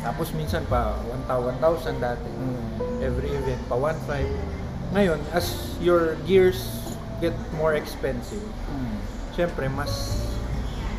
Tapos 0.00 0.32
minsan 0.32 0.64
pa 0.66 0.96
1,000 1.28 1.56
1,000 1.56 2.00
dati. 2.00 2.28
Mm. 2.28 2.68
Every 3.00 3.30
event 3.32 3.62
pa 3.64 3.76
1,500. 3.76 4.28
Ngayon, 4.92 5.20
as 5.30 5.76
your 5.78 6.18
gears 6.26 6.60
get 7.20 7.32
more 7.56 7.72
expensive, 7.72 8.42
Mm. 8.68 8.96
syempre 9.32 9.70
mas 9.70 10.20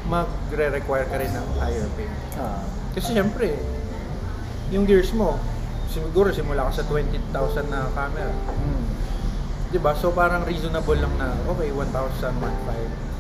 magre-require 0.06 1.06
ka 1.06 1.18
rin 1.18 1.30
ng 1.30 1.48
higher 1.58 1.86
pay. 1.94 2.10
Ah. 2.36 2.66
Kasi 2.92 3.14
syempre, 3.14 3.54
yung 4.74 4.84
gears 4.84 5.14
mo, 5.14 5.38
siguro 5.92 6.32
simula 6.32 6.72
ka 6.72 6.82
sa 6.82 6.84
20,000 6.88 7.20
na 7.68 7.92
camera. 7.92 8.32
Mm. 8.32 8.84
'Di 9.72 9.80
ba? 9.80 9.92
So 9.96 10.12
parang 10.12 10.44
reasonable 10.44 10.96
lang 10.96 11.12
na 11.20 11.36
okay 11.48 11.72
1,000, 11.72 12.32
1,500. 12.40 13.12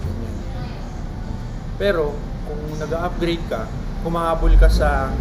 Pero 1.75 2.15
kung 2.47 2.61
nag-upgrade 2.77 3.43
ka, 3.47 3.67
kumahabol 4.03 4.55
ka 4.55 4.67
sa 4.67 5.11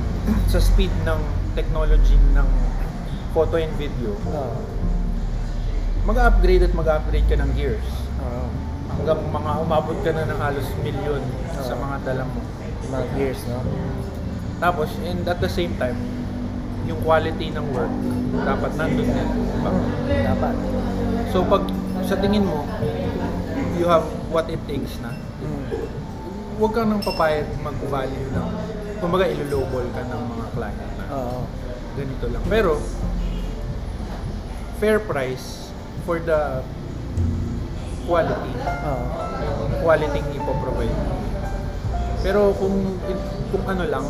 sa 0.46 0.58
speed 0.58 0.90
ng 1.02 1.20
technology 1.54 2.14
ng 2.34 2.48
photo 3.30 3.58
and 3.58 3.74
video, 3.74 4.14
Ah. 4.30 4.54
mag-upgrade 6.02 6.66
at 6.66 6.74
mag-upgrade 6.74 7.26
ka 7.26 7.36
ng 7.38 7.50
gears. 7.54 7.86
Ah. 8.18 8.46
Hanggang 8.90 9.22
mga 9.30 9.52
umabot 9.62 9.96
ka 10.02 10.10
na 10.10 10.26
ng 10.26 10.38
halos 10.42 10.66
milyon 10.82 11.22
sa 11.54 11.72
Oo. 11.72 11.82
mga 11.86 11.96
dala 12.02 12.22
mo. 12.26 12.42
Mga 12.90 13.06
gears, 13.14 13.40
no? 13.46 13.62
Tapos, 14.58 14.90
and 15.06 15.22
at 15.24 15.38
the 15.38 15.48
same 15.48 15.78
time, 15.78 15.96
yung 16.90 17.00
quality 17.00 17.55
ng 17.55 17.66
work, 17.70 17.94
dapat 18.42 18.70
nandun 18.74 19.07
din. 19.07 19.29
Diba? 19.31 19.70
Dapat. 20.35 20.55
So, 21.31 21.46
pag 21.46 21.62
sa 22.03 22.18
tingin 22.18 22.42
mo, 22.42 22.66
you 23.79 23.87
have 23.87 24.03
what 24.29 24.50
it 24.50 24.59
takes 24.66 24.98
na, 24.98 25.14
Mm. 25.40 25.64
huwag 26.59 26.72
kang 26.74 26.90
nang 26.90 27.00
papayag 27.00 27.46
mag-value 27.62 28.29
ng, 28.29 28.48
kumbaga 28.98 29.24
ilolowball 29.24 29.87
ka 29.94 30.03
ng 30.05 30.22
mga 30.29 30.46
client 30.53 30.92
na 30.98 31.05
Oo. 31.16 31.38
ganito 31.96 32.26
lang. 32.29 32.42
Pero, 32.44 32.72
fair 34.76 34.98
price 35.00 35.72
for 36.05 36.18
the 36.18 36.61
quality, 38.05 38.53
Oo. 38.59 39.05
quality 39.81 40.18
yung 40.18 40.33
ipoprovide. 40.37 40.98
Pero 42.20 42.53
kung 42.53 43.00
kung 43.48 43.64
ano 43.64 43.85
lang, 43.88 44.05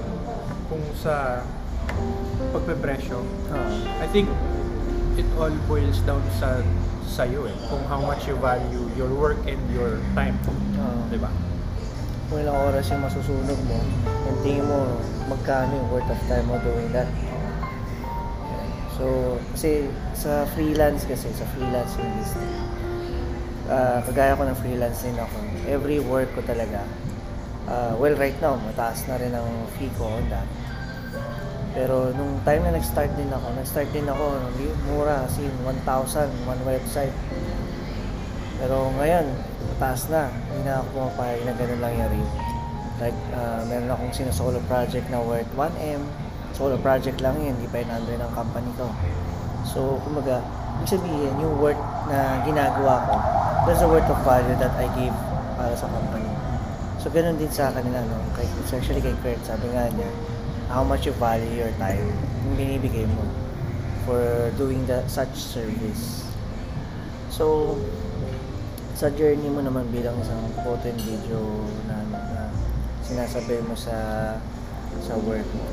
kung 0.68 0.84
sa 0.92 1.40
pagpepresyo, 2.56 3.20
Oo. 3.52 3.76
I 4.00 4.06
think 4.08 4.32
it 5.20 5.28
all 5.36 5.52
boils 5.68 6.00
down 6.08 6.24
sa 6.40 6.60
sa'yo 7.06 7.48
eh. 7.48 7.56
Kung 7.70 7.80
how 7.86 8.00
much 8.02 8.26
you 8.28 8.36
value 8.40 8.88
your 8.98 9.12
work 9.12 9.38
and 9.44 9.60
your 9.72 10.00
time. 10.16 10.36
Oo. 10.48 11.06
Di 11.12 11.20
ba? 11.20 11.30
Kung 12.26 12.42
ilang 12.42 12.58
oras 12.72 12.88
yung 12.90 13.04
masusunog 13.04 13.60
mo, 13.70 13.78
yung 14.04 14.38
tingin 14.42 14.66
mo 14.66 14.98
magkano 15.30 15.70
yung 15.74 15.88
worth 15.94 16.10
of 16.10 16.20
time 16.26 16.46
mo 16.50 16.58
doing 16.62 16.90
that. 16.90 17.06
So, 18.96 19.36
kasi 19.52 19.92
sa 20.16 20.48
freelance 20.56 21.04
kasi, 21.04 21.28
sa 21.36 21.44
freelance 21.52 21.94
industry, 22.00 22.48
ah, 23.68 24.00
kagaya 24.02 24.32
ko 24.34 24.42
ng 24.48 24.58
freelance 24.58 25.04
din 25.04 25.14
ako, 25.20 25.36
every 25.68 26.00
work 26.00 26.32
ko 26.32 26.40
talaga, 26.42 26.80
ah, 27.68 27.92
well 28.00 28.16
right 28.16 28.36
now, 28.40 28.56
mataas 28.56 29.04
na 29.04 29.20
rin 29.20 29.36
ang 29.36 29.46
fee 29.76 29.92
ko 30.00 30.08
on 30.08 30.24
that. 30.32 30.48
Pero 31.76 32.08
nung 32.16 32.40
time 32.40 32.64
na 32.64 32.72
nag-start 32.80 33.12
din 33.20 33.28
ako, 33.28 33.52
nag-start 33.52 33.92
din 33.92 34.08
ako, 34.08 34.40
mura 34.88 35.28
kasi 35.28 35.44
1,000, 35.60 36.48
one 36.48 36.62
website. 36.64 37.12
Pero 38.56 38.88
ngayon, 38.96 39.28
mataas 39.76 40.08
na. 40.08 40.32
Hindi 40.32 40.64
na 40.64 40.80
ako 40.80 40.86
pumapayag 40.96 41.44
na 41.44 41.52
ganun 41.52 41.80
lang 41.84 41.92
yung 42.00 42.10
rate. 42.16 42.34
Like, 42.96 43.18
ah, 43.36 43.60
meron 43.68 43.92
akong 43.92 44.12
sinasolo 44.16 44.56
project 44.64 45.04
na 45.12 45.20
worth 45.20 45.52
1M. 45.52 46.00
Solo 46.56 46.80
project 46.80 47.20
lang 47.20 47.36
yun, 47.36 47.52
hindi 47.52 47.68
pa 47.68 47.84
yun 47.84 47.92
under 47.92 48.16
ng 48.16 48.32
company 48.32 48.72
ko. 48.80 48.88
So, 49.68 50.00
kumbaga, 50.00 50.40
ibig 50.80 50.96
sabihin, 50.96 51.36
yung 51.36 51.60
worth 51.60 51.82
na 52.08 52.40
ginagawa 52.48 53.04
ko, 53.04 53.14
there's 53.68 53.84
a 53.84 53.88
worth 53.92 54.08
of 54.08 54.16
value 54.24 54.56
that 54.56 54.72
I 54.80 54.88
give 54.96 55.12
para 55.60 55.76
sa 55.76 55.84
company. 55.92 56.32
So, 56.96 57.12
ganun 57.12 57.36
din 57.36 57.52
sa 57.52 57.68
kanila, 57.68 58.00
no? 58.00 58.16
Kay, 58.32 58.48
especially 58.64 59.04
kay 59.04 59.12
Kurt, 59.20 59.44
sabi 59.44 59.68
nga 59.76 59.92
niya, 59.92 60.08
how 60.68 60.82
much 60.82 61.06
you 61.06 61.14
value 61.16 61.50
your 61.54 61.72
time, 61.78 62.10
yung 62.46 62.54
binibigay 62.58 63.06
mo 63.06 63.22
for 64.06 64.50
doing 64.58 64.82
the 64.86 65.02
such 65.10 65.34
service. 65.34 66.26
So, 67.30 67.76
sa 68.96 69.10
journey 69.12 69.50
mo 69.50 69.60
naman 69.60 69.90
bilang 69.92 70.16
isang 70.22 70.40
photo 70.62 70.88
and 70.88 70.98
video 71.02 71.42
na, 71.90 71.96
na 72.08 72.20
sinasabi 73.04 73.60
mo 73.66 73.76
sa 73.76 73.94
sa 75.04 75.14
work 75.20 75.44
mo, 75.52 75.66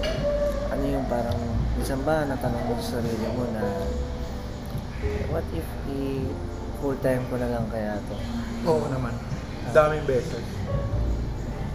ano 0.73 0.83
yung 0.83 1.05
parang, 1.07 1.37
minsan 1.79 2.01
ba 2.03 2.27
natanong 2.27 2.63
mo 2.67 2.75
sa 2.83 2.99
sarili 2.99 3.27
mo 3.33 3.47
na 3.55 3.63
what 5.31 5.45
if 5.55 5.65
i 5.89 6.27
full 6.83 6.97
time 6.99 7.23
ko 7.31 7.39
na 7.39 7.47
lang 7.47 7.63
kaya 7.71 7.95
to? 8.11 8.15
Oo 8.67 8.91
naman. 8.91 9.15
Daming 9.71 10.03
beses. 10.03 10.43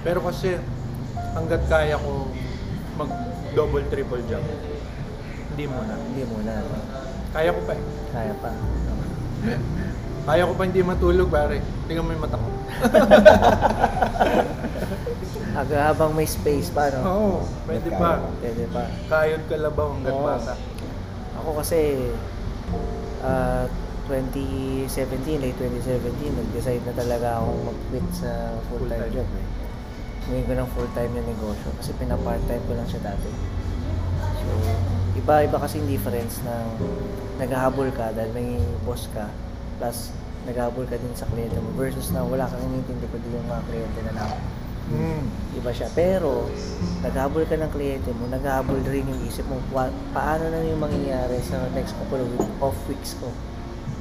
Pero 0.05 0.21
kasi, 0.21 0.61
hanggat 1.33 1.65
kaya 1.65 1.97
ko 1.97 2.29
mag 2.99 3.11
double 3.55 3.87
triple 3.87 4.23
job, 4.27 4.43
hindi 5.55 5.65
mo 5.65 5.81
na. 5.81 5.95
Hindi 5.97 6.23
muna, 6.27 6.53
no? 6.59 6.77
Kaya 7.31 7.51
ko 7.51 7.61
pa 7.63 7.73
eh. 7.73 7.83
kaya 8.11 8.35
pa. 8.37 8.51
Kaya 10.29 10.45
ko 10.45 10.53
pa 10.53 10.63
hindi 10.67 10.83
matulog, 10.83 11.31
pare. 11.31 11.63
Tingnan 11.87 12.05
mo 12.05 12.11
yung 12.13 12.21
mata 12.21 12.37
ko. 12.37 12.49
Aga 15.59 15.91
habang 15.91 16.15
may 16.15 16.27
space 16.27 16.71
pa, 16.71 16.91
no? 16.93 17.01
Oo, 17.03 17.35
pwede 17.67 17.89
Kaya, 17.89 17.99
pa. 17.99 18.11
Pwede 18.39 18.65
pa. 18.71 18.83
Kayod 19.09 19.43
kalabaw 19.49 19.87
hanggang 19.97 20.15
Oo. 20.15 20.27
bata. 20.27 20.55
Ako 21.39 21.51
kasi, 21.59 22.13
ah 23.23 23.67
2017, 24.09 25.37
late 25.37 25.59
2017, 25.61 26.33
nag-decide 26.33 26.83
na 26.83 26.95
talaga 26.97 27.39
akong 27.39 27.61
mag-quit 27.69 28.07
sa 28.11 28.57
full-time 28.67 29.05
Full-time. 29.05 29.13
job 29.13 29.29
eh. 29.29 29.45
Ngayon 30.29 30.45
ko 30.45 30.53
ng 30.55 30.71
full-time 30.73 31.13
yung 31.15 31.29
negosyo 31.29 31.69
kasi 31.77 31.91
pina-part-time 31.97 32.65
ko 32.69 32.73
lang 32.77 32.89
siya 32.89 33.01
dati. 33.03 33.31
So, 34.39 34.51
iba-iba 35.17 35.57
kasi 35.57 35.81
yung 35.81 35.89
difference 35.89 36.45
ng 36.45 36.65
naghahabol 37.39 37.89
ka 37.91 38.13
dahil 38.13 38.31
may 38.33 38.57
boss 38.85 39.09
ka 39.11 39.25
plus 39.79 40.13
naghahabol 40.45 40.85
ka 40.85 40.97
din 40.97 41.13
sa 41.13 41.25
kliyente 41.29 41.57
mo 41.57 41.71
versus 41.75 42.11
na 42.11 42.25
wala 42.25 42.45
kang 42.45 42.61
inintindi 42.63 43.07
ko 43.09 43.17
din 43.17 43.33
yung 43.33 43.49
mga 43.49 43.63
kliyente 43.67 44.01
na 44.05 44.13
na 44.15 44.25
Mm. 44.89 45.21
iba 45.53 45.69
siya. 45.69 45.93
Pero, 45.93 46.49
naghahabol 47.05 47.45
ka 47.45 47.61
ng 47.61 47.69
kliyente 47.69 48.09
mo, 48.17 48.25
naghahabol 48.25 48.81
rin 48.89 49.05
yung 49.05 49.21
isip 49.29 49.45
mo, 49.45 49.61
wa- 49.69 49.93
paano 50.17 50.49
na 50.49 50.65
yung 50.65 50.81
mangyayari 50.81 51.37
sa 51.45 51.61
next 51.77 51.93
couple 51.93 52.17
of 52.17 52.29
week, 52.33 52.49
off 52.59 52.73
weeks 52.89 53.13
ko? 53.21 53.29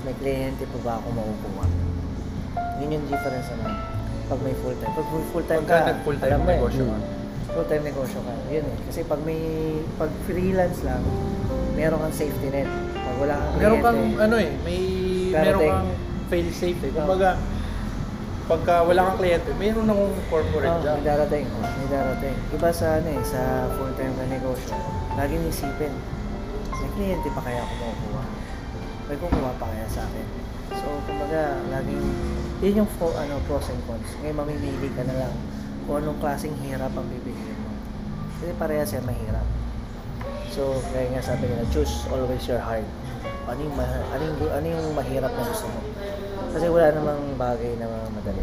May 0.08 0.16
kliyente 0.16 0.63
pa 0.63 0.80
ba 0.80 0.92
ako 0.96 1.12
makukuha? 1.12 1.66
Yun 2.80 2.96
yung 2.96 3.06
difference 3.12 3.52
naman. 3.52 3.97
Pag 4.28 4.40
may 4.42 4.56
full 4.56 4.76
time. 4.76 4.92
Pag 4.92 5.08
full 5.08 5.46
time 5.46 5.62
Pagka 5.62 5.78
ka, 5.78 5.88
nag-full-time 5.90 6.28
alam 6.30 6.40
mo 6.40 6.50
eh. 6.50 6.58
negosyo 6.58 6.84
ka. 6.84 6.98
Full 7.48 7.66
time 7.66 7.84
negosyo 7.86 8.20
ka. 8.20 8.34
Yun 8.50 8.66
eh. 8.66 8.78
Kasi 8.86 9.00
pag 9.04 9.22
may, 9.24 9.42
pag 9.96 10.12
freelance 10.24 10.80
lang, 10.84 11.04
meron 11.74 11.98
kang 11.98 12.12
safety 12.13 12.48
net. 12.50 12.68
Pag 12.94 13.16
wala 13.18 13.34
kang 13.34 13.48
kliyente, 13.50 13.63
Meron 13.63 13.80
kang 13.82 14.00
ano 14.20 14.36
eh, 14.38 14.52
may 14.62 14.80
meron 15.30 15.44
Darating. 15.58 15.72
kang 15.72 15.90
fail 16.28 16.48
safe 16.52 16.82
eh. 16.82 16.92
Kumbaga, 16.92 17.30
pagka 18.46 18.76
wala 18.84 19.00
kang 19.06 19.18
kliyente, 19.18 19.50
meron 19.56 19.86
akong 19.86 20.13
corporate 20.28 20.70
Oh, 20.70 20.84
job. 20.84 20.96
may 20.98 21.06
darating. 21.06 21.46
Oh, 21.50 21.63
may 21.63 21.88
darating. 21.88 22.36
Iba 22.52 22.70
sa 22.70 22.88
ano 23.00 23.08
eh, 23.08 23.22
sa 23.24 23.42
full-time 23.74 24.13
na 24.13 24.26
negosyo, 24.30 24.76
laging 25.16 25.44
isipin, 25.46 25.94
may 26.74 26.90
kliyente 26.94 27.28
pa 27.32 27.42
kaya 27.42 27.63
ako 27.63 27.74
makukuha? 27.80 28.24
May 29.08 29.18
kukuha 29.18 29.52
pa 29.56 29.66
kaya 29.66 29.88
sa 29.88 30.04
akin? 30.04 30.26
So, 30.74 30.88
kumbaga, 31.08 31.44
laging, 31.70 32.04
yun 32.62 32.84
yung 32.84 32.89
fo, 32.98 33.13
ano, 33.13 33.38
pros 33.46 33.70
and 33.70 33.82
cons. 33.86 34.10
Ngayon, 34.22 34.38
mamimili 34.41 34.89
ka 34.98 35.06
na 35.06 35.15
lang 35.26 35.34
kung 35.86 36.02
anong 36.02 36.17
klaseng 36.17 36.58
hirap 36.65 36.89
ang 36.98 37.08
bibigyan 37.08 37.58
mo. 37.62 37.72
Kasi 38.38 38.52
parehas 38.58 38.89
yan 38.91 39.06
mahirap. 39.06 39.48
So, 40.50 40.82
kaya 40.89 41.13
nga 41.13 41.22
sabi 41.22 41.46
nila, 41.46 41.70
choose 41.70 42.10
always 42.10 42.41
your 42.50 42.62
heart. 42.62 42.86
Ano 43.46 43.60
yung, 43.62 43.76
ma- 43.78 44.08
ano 44.10 44.24
yung, 44.26 44.38
ano 44.50 44.65
yung 44.65 44.88
mahirap 44.98 45.32
na 45.32 45.43
gusto 45.46 45.70
mo? 45.70 45.80
Kasi 46.52 46.65
wala 46.74 46.89
namang 46.89 47.38
bagay 47.38 47.78
na 47.78 47.86
madali. 48.10 48.41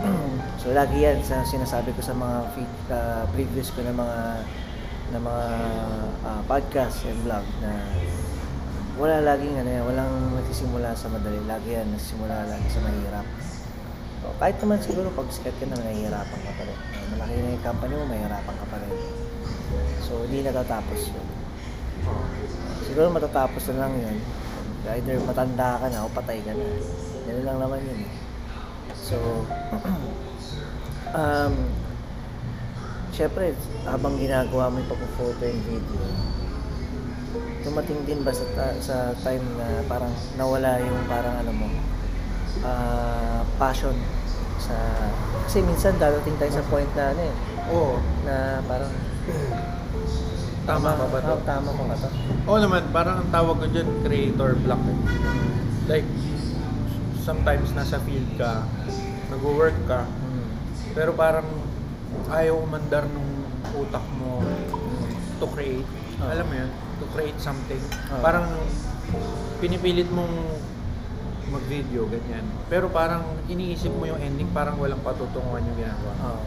so 0.60 0.72
lagi 0.72 1.04
yan 1.04 1.20
sa 1.20 1.44
sinasabi 1.44 1.92
ko 1.92 2.00
sa 2.00 2.16
mga 2.16 2.36
feed, 2.56 2.72
uh, 2.88 3.24
previous 3.36 3.68
ko 3.72 3.84
na 3.84 3.92
mga 3.92 4.18
na 5.10 5.18
mga 5.18 5.46
ah, 6.22 6.40
podcast 6.46 7.02
and 7.04 7.18
vlog 7.26 7.42
na 7.58 7.70
wala 9.00 9.24
laging 9.24 9.56
ano 9.56 9.70
yan, 9.72 9.84
walang 9.88 10.12
nagsisimula 10.36 10.92
sa 10.92 11.08
madali. 11.08 11.40
Lagi 11.48 11.72
yan, 11.72 11.88
nagsisimula 11.88 12.44
lagi 12.44 12.68
sa 12.68 12.84
mahirap. 12.84 13.26
So, 14.20 14.36
kahit 14.36 14.60
naman 14.60 14.84
siguro 14.84 15.08
pag 15.16 15.32
sikat 15.32 15.56
ka 15.56 15.64
na, 15.64 15.80
nahihirapan 15.80 16.40
ka 16.44 16.52
pa 16.52 16.62
rin. 16.68 16.78
Malaki 17.16 17.32
na 17.40 17.56
yung 17.56 17.64
company 17.64 17.92
mo, 17.96 18.04
mahirapan 18.04 18.56
ka 18.60 18.66
pa 18.68 18.76
rin. 18.76 18.92
So, 20.04 20.28
hindi 20.28 20.44
natatapos 20.44 21.00
yun. 21.08 21.26
Siguro 22.84 23.08
matatapos 23.08 23.72
na 23.72 23.88
lang 23.88 23.92
yun. 23.96 24.16
Either 24.84 25.16
matanda 25.24 25.80
ka 25.80 25.86
na 25.88 26.04
o 26.04 26.12
patay 26.12 26.44
ka 26.44 26.52
na. 26.52 26.64
Yan 27.32 27.40
lang 27.48 27.56
naman 27.56 27.80
yun. 27.80 28.04
eh. 28.04 28.12
So, 28.92 29.16
um, 31.16 31.54
syempre, 33.16 33.56
habang 33.88 34.20
ginagawa 34.20 34.68
mo 34.68 34.84
yung 34.84 34.90
pag-photo 34.92 35.40
and 35.48 35.64
video, 35.64 36.04
tumating 37.60 38.00
din 38.02 38.20
ba 38.20 38.30
sa, 38.30 38.44
ta- 38.50 38.78
sa 38.78 38.96
time 39.18 39.44
na 39.54 39.84
parang 39.84 40.08
nawala 40.34 40.78
yung 40.78 41.00
parang 41.06 41.36
ano 41.36 41.52
mo, 41.52 41.66
ah, 42.62 43.40
passion 43.56 43.94
sa 44.58 44.76
kasi 45.42 45.60
minsan 45.60 45.96
darating 45.96 46.36
tayo 46.36 46.52
sa 46.52 46.64
point 46.64 46.88
na 46.94 47.10
ano 47.10 47.22
eh, 47.22 47.34
Oo. 47.68 47.94
na 48.22 48.34
parang 48.64 48.92
Tama 50.60 50.92
ba 50.92 51.06
ba 51.08 51.18
to? 51.18 51.34
ah, 51.34 51.42
tama 51.42 51.70
pa 51.72 51.82
ba 51.84 51.96
to? 51.96 52.08
Oo 52.44 52.58
naman, 52.58 52.82
parang 52.90 53.16
ang 53.18 53.30
tawag 53.30 53.58
ko 53.58 53.66
dyan, 53.66 53.88
creator 54.00 54.54
block. 54.56 54.78
eh. 54.78 54.96
Like, 55.88 56.06
sometimes 57.18 57.72
nasa 57.72 57.98
field 57.98 58.28
ka, 58.36 58.62
nag-work 59.28 59.74
ka, 59.84 60.06
Hmm. 60.06 60.46
pero 60.94 61.10
parang 61.12 61.48
ayaw 62.30 62.60
umandar 62.60 63.08
nung 63.08 63.42
utak 63.74 64.04
mo 64.14 64.44
to 65.36 65.46
create. 65.48 65.88
Ah. 66.20 66.30
Alam 66.30 66.46
mo 66.46 66.54
yun? 66.54 66.70
Create 67.12 67.38
something. 67.42 67.82
Ah. 68.10 68.22
Parang 68.22 68.46
pinipilit 69.58 70.06
mong 70.14 70.30
mag-video, 71.50 72.06
ganyan. 72.06 72.46
Pero 72.70 72.86
parang 72.88 73.26
iniisip 73.50 73.90
mo 73.90 74.06
yung 74.06 74.22
ending, 74.22 74.46
parang 74.54 74.78
walang 74.78 75.02
patutunguhan 75.02 75.66
yung 75.66 75.78
ginagawa. 75.78 76.12
Oh. 76.22 76.42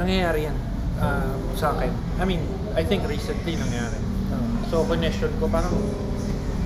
Nangyayari 0.00 0.48
yan 0.48 0.56
ah, 0.98 1.36
sa 1.54 1.76
akin. 1.76 1.92
I 2.16 2.24
mean, 2.24 2.40
I 2.72 2.82
think 2.82 3.04
recently 3.04 3.60
nangyari. 3.60 4.00
Oh. 4.32 4.48
So, 4.72 4.76
connection 4.88 5.30
ko, 5.36 5.46
parang 5.52 5.76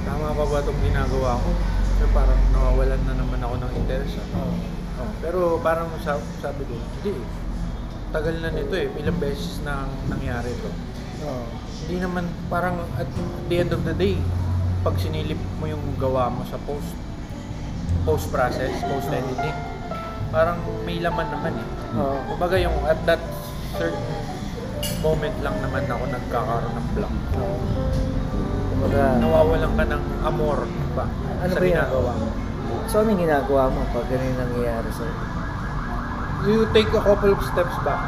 tama 0.06 0.30
pa 0.30 0.44
ba 0.46 0.62
itong 0.62 0.80
ginagawa 0.86 1.42
ko? 1.42 1.50
So, 1.98 2.06
parang 2.14 2.38
nawawalan 2.54 3.02
na 3.02 3.14
naman 3.18 3.42
ako 3.42 3.54
ng 3.66 3.72
interest. 3.82 4.22
Oh. 4.38 4.54
Oh, 4.94 5.10
pero 5.18 5.58
parang 5.58 5.90
sabi, 6.06 6.22
sabi 6.38 6.62
ko, 6.70 6.78
hindi. 6.78 7.18
Tagal 8.14 8.38
na 8.38 8.54
nito 8.54 8.78
eh. 8.78 8.86
Ilang 8.94 9.18
beses 9.18 9.58
na 9.66 9.90
nangyari 10.06 10.54
to. 10.54 10.70
Oh. 11.20 11.46
Hindi 11.84 11.96
naman, 12.00 12.24
parang 12.48 12.80
at 12.94 13.06
the 13.46 13.56
end 13.56 13.70
of 13.70 13.84
the 13.84 13.92
day, 13.92 14.16
pag 14.80 14.96
sinilip 14.96 15.38
mo 15.56 15.66
yung 15.66 15.82
gawa 15.96 16.26
mo 16.28 16.42
sa 16.44 16.56
post, 16.60 16.90
post 18.02 18.28
process, 18.28 18.72
post 18.82 19.08
editing, 19.08 19.56
parang 20.28 20.56
may 20.82 20.98
laman 20.98 21.28
naman 21.28 21.54
eh. 21.54 21.68
Oh. 21.94 22.18
Kumbaga 22.26 22.56
yung 22.56 22.74
at 22.84 22.98
that 23.04 23.20
certain 23.72 24.00
moment 25.00 25.32
lang 25.40 25.56
naman 25.60 25.84
ako 25.84 26.02
nagkakaroon 26.06 26.74
ng 26.74 26.88
block. 26.92 27.14
Oh. 27.38 27.58
Kumbaga, 28.70 29.02
Nawawalan 29.16 29.72
ka 29.72 29.84
ng 29.86 30.04
amor 30.24 30.58
ba 30.92 31.06
Ano 31.40 31.50
sa 31.50 31.58
ba 31.58 31.64
yan? 31.64 31.72
ginagawa 31.78 32.10
mo. 32.14 32.26
so 32.84 33.00
ano 33.00 33.08
yung 33.08 33.22
ginagawa 33.22 33.62
mo 33.66 33.80
pag 33.90 34.06
ganun 34.08 34.26
yung 34.26 34.40
nangyayari 34.40 34.88
sa'yo? 34.90 35.14
You 36.44 36.68
take 36.70 36.92
a 36.92 37.00
couple 37.00 37.32
of 37.32 37.40
steps 37.40 37.72
back. 37.80 38.02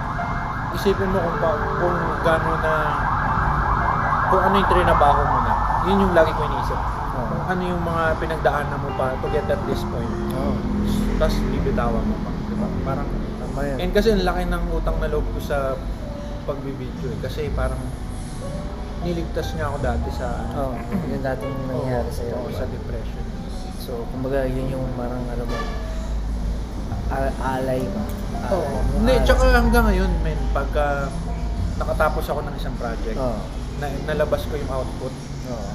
Isipin 0.77 1.09
mo 1.09 1.19
kung, 1.25 1.39
pa, 1.41 1.51
kung 1.81 1.97
gano'n 2.21 2.61
na 2.61 2.75
kung 4.29 4.43
ano 4.45 4.55
yung 4.61 4.71
trinabaho 4.71 5.21
mo 5.25 5.39
na. 5.41 5.53
Yun 5.89 6.05
yung 6.05 6.13
lagi 6.13 6.31
ko 6.37 6.45
iniisip. 6.45 6.77
Oh. 6.77 7.25
Kung 7.33 7.45
ano 7.49 7.63
yung 7.65 7.83
mga 7.83 8.03
pinagdaanan 8.21 8.79
mo 8.85 8.91
pa 9.01 9.17
to 9.17 9.27
get 9.33 9.49
at 9.49 9.61
this 9.65 9.81
point. 9.89 10.13
Oh. 10.37 10.53
Tapos 11.17 11.41
bibitawan 11.49 12.05
mo 12.05 12.17
pa. 12.21 12.31
Diba? 12.53 12.69
Parang 12.85 13.09
Tama 13.57 13.61
yan. 13.65 13.77
And 13.81 13.91
kasi 13.97 14.13
ang 14.13 14.29
laki 14.29 14.43
ng 14.53 14.65
utang 14.69 15.01
na 15.01 15.09
loob 15.09 15.25
ko 15.33 15.41
sa 15.41 15.81
pagbibideo 16.45 17.09
eh. 17.09 17.19
Kasi 17.25 17.49
parang 17.57 17.81
niligtas 19.01 19.57
niya 19.57 19.73
ako 19.73 19.77
dati 19.81 20.09
sa 20.13 20.29
Oh, 20.59 20.77
yun 21.09 21.25
dating 21.25 21.57
nangyari 21.71 22.11
sa'yo. 22.13 22.37
Oo, 22.37 22.53
diba? 22.53 22.59
sa 22.61 22.67
depression. 22.69 23.25
So, 23.81 24.03
kumbaga, 24.11 24.45
yun 24.45 24.67
yung 24.67 24.85
parang, 24.99 25.23
ano 25.31 25.47
mo, 25.47 25.57
alay 27.11 27.83
ba? 27.87 28.03
Oo. 28.53 28.77
Mo, 28.95 28.97
Hindi, 29.03 29.15
tsaka 29.23 29.45
hanggang 29.53 29.85
ngayon, 29.87 30.11
men, 30.23 30.39
pagka 30.51 31.11
nakatapos 31.77 32.25
ako 32.31 32.41
ng 32.47 32.55
isang 32.57 32.77
project, 32.79 33.19
Oo. 33.19 33.39
na, 33.79 33.87
nalabas 34.07 34.43
ko 34.47 34.55
yung 34.55 34.71
output, 34.71 35.15
Oo. 35.51 35.71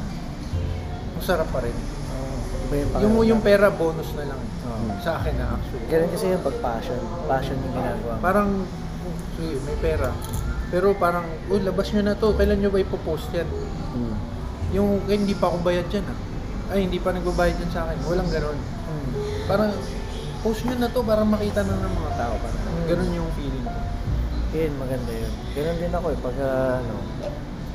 masarap 1.18 1.48
pa 1.52 1.60
rin. 1.62 1.76
Oo. 1.76 2.36
Iba 2.72 2.96
yung 3.04 3.14
Yung, 3.16 3.16
yung 3.36 3.42
pera, 3.44 3.68
bonus 3.70 4.12
na 4.16 4.32
lang. 4.32 4.42
Oo. 4.42 4.96
Sa 5.04 5.20
akin 5.20 5.34
na 5.36 5.56
actually. 5.56 5.86
Ganun 5.88 6.10
kasi 6.12 6.26
yung 6.32 6.46
pag-passion. 6.46 7.00
Passion 7.28 7.58
yung 7.60 7.74
ginagawa. 7.76 8.14
Parang, 8.20 8.50
oh, 9.04 9.16
sige, 9.36 9.56
may 9.64 9.78
pera. 9.78 10.10
Pero 10.72 10.96
parang, 10.96 11.28
oh, 11.52 11.60
labas 11.60 11.92
nyo 11.92 12.02
na 12.02 12.16
to. 12.16 12.32
Kailan 12.32 12.64
nyo 12.64 12.72
ba 12.72 12.80
ipopost 12.80 13.28
yan? 13.36 13.48
Hmm. 13.92 14.16
Yung, 14.72 15.04
eh, 15.04 15.20
hindi 15.20 15.36
pa 15.36 15.52
ako 15.52 15.60
bayad 15.68 15.88
dyan 15.92 16.08
ah. 16.08 16.18
Ay, 16.72 16.88
hindi 16.88 17.04
pa 17.04 17.12
nagbabayad 17.12 17.60
dyan 17.60 17.72
sa 17.76 17.84
akin. 17.84 18.00
Walang 18.08 18.32
ganon. 18.32 18.56
Hmm. 18.56 19.12
Parang, 19.52 19.76
post 20.42 20.66
nyo 20.66 20.76
na 20.76 20.90
to 20.90 21.00
para 21.02 21.22
makita 21.22 21.62
na 21.62 21.78
ng 21.78 21.94
mga 21.94 22.14
tao. 22.18 22.34
Parang, 22.38 22.62
Mm. 22.62 22.86
ganon 22.90 23.12
yung 23.14 23.32
feeling 23.38 23.66
ko. 23.66 23.74
Yun, 24.52 24.74
maganda 24.76 25.12
yun. 25.14 25.34
Ganun 25.54 25.78
din 25.78 25.94
ako 25.94 26.08
eh, 26.12 26.18
pag 26.20 26.38
ah, 26.42 26.76
ano, 26.82 26.96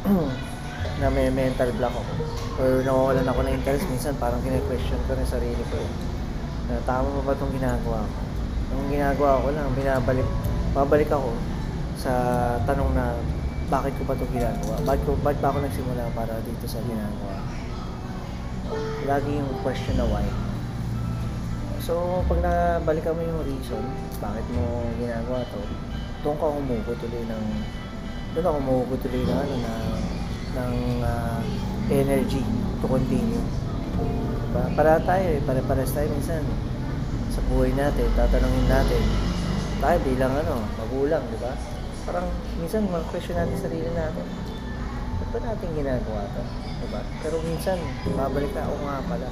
na 1.01 1.07
may 1.09 1.29
mental 1.31 1.71
block 1.75 1.95
ako. 1.95 2.13
Or 2.57 2.71
nawawalan 2.83 3.27
ako 3.27 3.41
ng 3.45 3.55
interest, 3.55 3.85
minsan 3.87 4.15
parang 4.17 4.41
kine-question 4.43 4.99
ko 5.07 5.15
rin 5.15 5.29
sarili 5.29 5.63
ko 5.69 5.77
eh. 5.79 5.91
Na 6.67 6.83
tama 6.83 7.07
ba 7.21 7.23
ba 7.23 7.33
itong 7.33 7.55
ginagawa 7.55 8.03
ko? 8.03 8.19
Ang 8.75 8.91
ginagawa 8.91 9.33
ko 9.41 9.49
lang, 9.55 9.67
binabalik, 9.79 10.29
babalik 10.75 11.11
ako 11.11 11.31
sa 11.97 12.13
tanong 12.67 12.91
na 12.93 13.15
bakit 13.67 13.95
ko 13.99 14.03
ba 14.07 14.15
ito 14.15 14.27
ginagawa? 14.31 14.75
Bakit, 14.83 15.03
ko, 15.07 15.11
bakit 15.23 15.39
ba 15.39 15.49
ako 15.51 15.59
nagsimula 15.63 16.03
para 16.15 16.39
dito 16.43 16.67
sa 16.67 16.79
ginagawa? 16.83 17.35
Lagi 19.07 19.31
yung 19.39 19.51
question 19.63 19.97
na 19.99 20.07
why. 20.07 20.27
So, 21.87 22.19
pag 22.27 22.43
nabalikan 22.43 23.15
mo 23.15 23.23
yung 23.23 23.47
reason, 23.47 23.79
bakit 24.19 24.43
mo 24.59 24.91
ginagawa 24.99 25.47
to, 25.55 25.63
doon 26.27 26.35
ka 26.35 26.47
humugot 26.51 26.99
tuloy 26.99 27.23
ng, 27.23 27.45
doon 28.35 28.43
ako 28.43 28.59
humugot 28.59 28.99
tuloy 29.07 29.23
ng, 29.23 29.39
ano, 29.39 29.55
ng, 29.55 29.87
ng 30.59 30.75
ah, 31.07 31.39
energy 31.87 32.43
to 32.83 32.91
continue. 32.91 33.39
Diba? 34.51 34.67
Para 34.75 34.99
tayo 34.99 35.31
eh, 35.31 35.39
pare-pares 35.47 35.95
tayo 35.95 36.11
minsan 36.11 36.43
sa 37.31 37.39
buhay 37.55 37.71
natin, 37.71 38.11
tatanungin 38.19 38.67
natin, 38.67 39.03
tayo 39.79 39.97
bilang 40.03 40.35
ano, 40.43 40.67
magulang, 40.83 41.23
di 41.31 41.39
ba? 41.39 41.55
Parang 42.03 42.27
minsan 42.59 42.83
mag-question 42.91 43.39
natin 43.39 43.63
sarili 43.63 43.87
natin. 43.95 44.27
Ba't 45.23 45.29
ba 45.31 45.39
natin 45.39 45.71
ginagawa 45.71 46.27
to? 46.35 46.43
Di 46.83 46.87
ba? 46.91 46.99
Pero 47.23 47.39
minsan, 47.47 47.79
babalik 48.11 48.51
na 48.59 48.67
ako 48.67 48.75
nga 48.75 48.99
pala. 49.07 49.31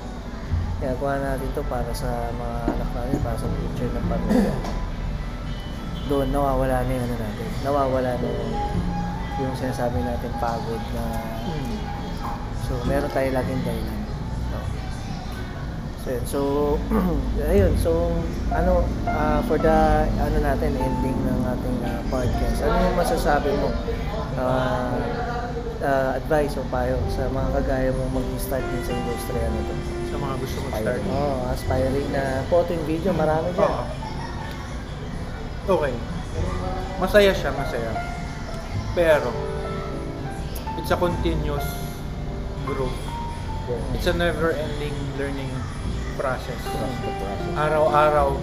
Ginagawa 0.85 1.17
natin 1.17 1.49
to 1.57 1.65
para 1.65 1.89
sa 1.97 2.29
mga 2.37 2.57
anak 2.77 2.91
natin, 2.93 3.19
para 3.25 3.37
sa 3.41 3.49
future 3.49 3.89
ng 3.89 4.05
pamilya. 4.05 4.55
Doon, 6.13 6.29
nawawala 6.29 6.85
na 6.85 6.93
yung 6.93 7.05
ano 7.09 7.17
natin. 7.17 7.49
Nawawala 7.65 8.11
na 8.21 8.29
yung, 8.29 8.53
yung 9.41 9.55
sinasabi 9.57 10.05
natin 10.05 10.29
pagod 10.37 10.83
na 10.93 11.05
So, 12.69 12.77
meron 12.85 13.09
tayo 13.17 13.29
laging 13.33 13.65
dahilan. 13.65 14.01
So, 16.05 16.11
so 16.29 16.41
ayun. 17.53 17.73
So, 17.81 18.13
ano, 18.53 18.85
ah, 19.09 19.41
for 19.49 19.57
the, 19.57 20.05
ano 20.21 20.37
natin, 20.37 20.77
ending 20.77 21.17
ng 21.17 21.41
ating 21.49 21.79
ah, 21.81 22.01
podcast, 22.13 22.61
ano 22.61 22.77
yung 22.77 22.99
masasabi 23.01 23.57
mo? 23.57 23.73
ah, 24.37 24.93
ah, 25.81 26.11
advice 26.21 26.61
o 26.61 26.65
payo 26.69 27.01
sa 27.09 27.25
mga 27.33 27.49
kagaya 27.57 27.89
mo 27.97 28.21
mag-start 28.21 28.65
din 28.69 28.85
sa 28.85 28.93
industriya 28.93 29.49
na 29.49 29.63
to? 29.65 30.04
Mga 30.25 30.37
gusto 30.41 30.59
mag-start. 30.65 31.03
Oh, 31.13 31.53
aspiring 31.53 32.09
na 32.09 32.41
photo 32.49 32.73
and 32.73 32.85
video, 32.89 33.13
marami 33.13 33.53
dyan. 33.53 33.69
Oo. 33.69 33.85
Okay. 35.65 35.95
Masaya 36.97 37.33
siya, 37.37 37.53
masaya. 37.53 37.93
Pero, 38.97 39.29
it's 40.81 40.89
a 40.89 40.97
continuous 40.97 41.65
growth. 42.65 42.97
It's 43.97 44.09
a 44.09 44.17
never-ending 44.17 44.97
learning 45.21 45.53
process. 46.17 46.61
Araw-araw, 47.57 48.37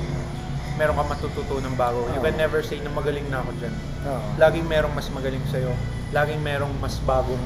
meron 0.78 0.96
ka 0.98 1.04
matututunan 1.18 1.74
bago. 1.78 2.06
You 2.14 2.22
can 2.22 2.38
Oo. 2.38 2.42
never 2.42 2.60
say 2.62 2.78
na 2.82 2.90
magaling 2.94 3.26
na 3.30 3.42
ako 3.42 3.52
dyan. 3.58 3.74
Oo. 4.06 4.28
Laging 4.38 4.66
merong 4.70 4.94
mas 4.94 5.10
magaling 5.10 5.46
sa'yo. 5.50 5.74
Laging 6.14 6.42
merong 6.42 6.74
mas 6.78 6.98
bagong 7.06 7.42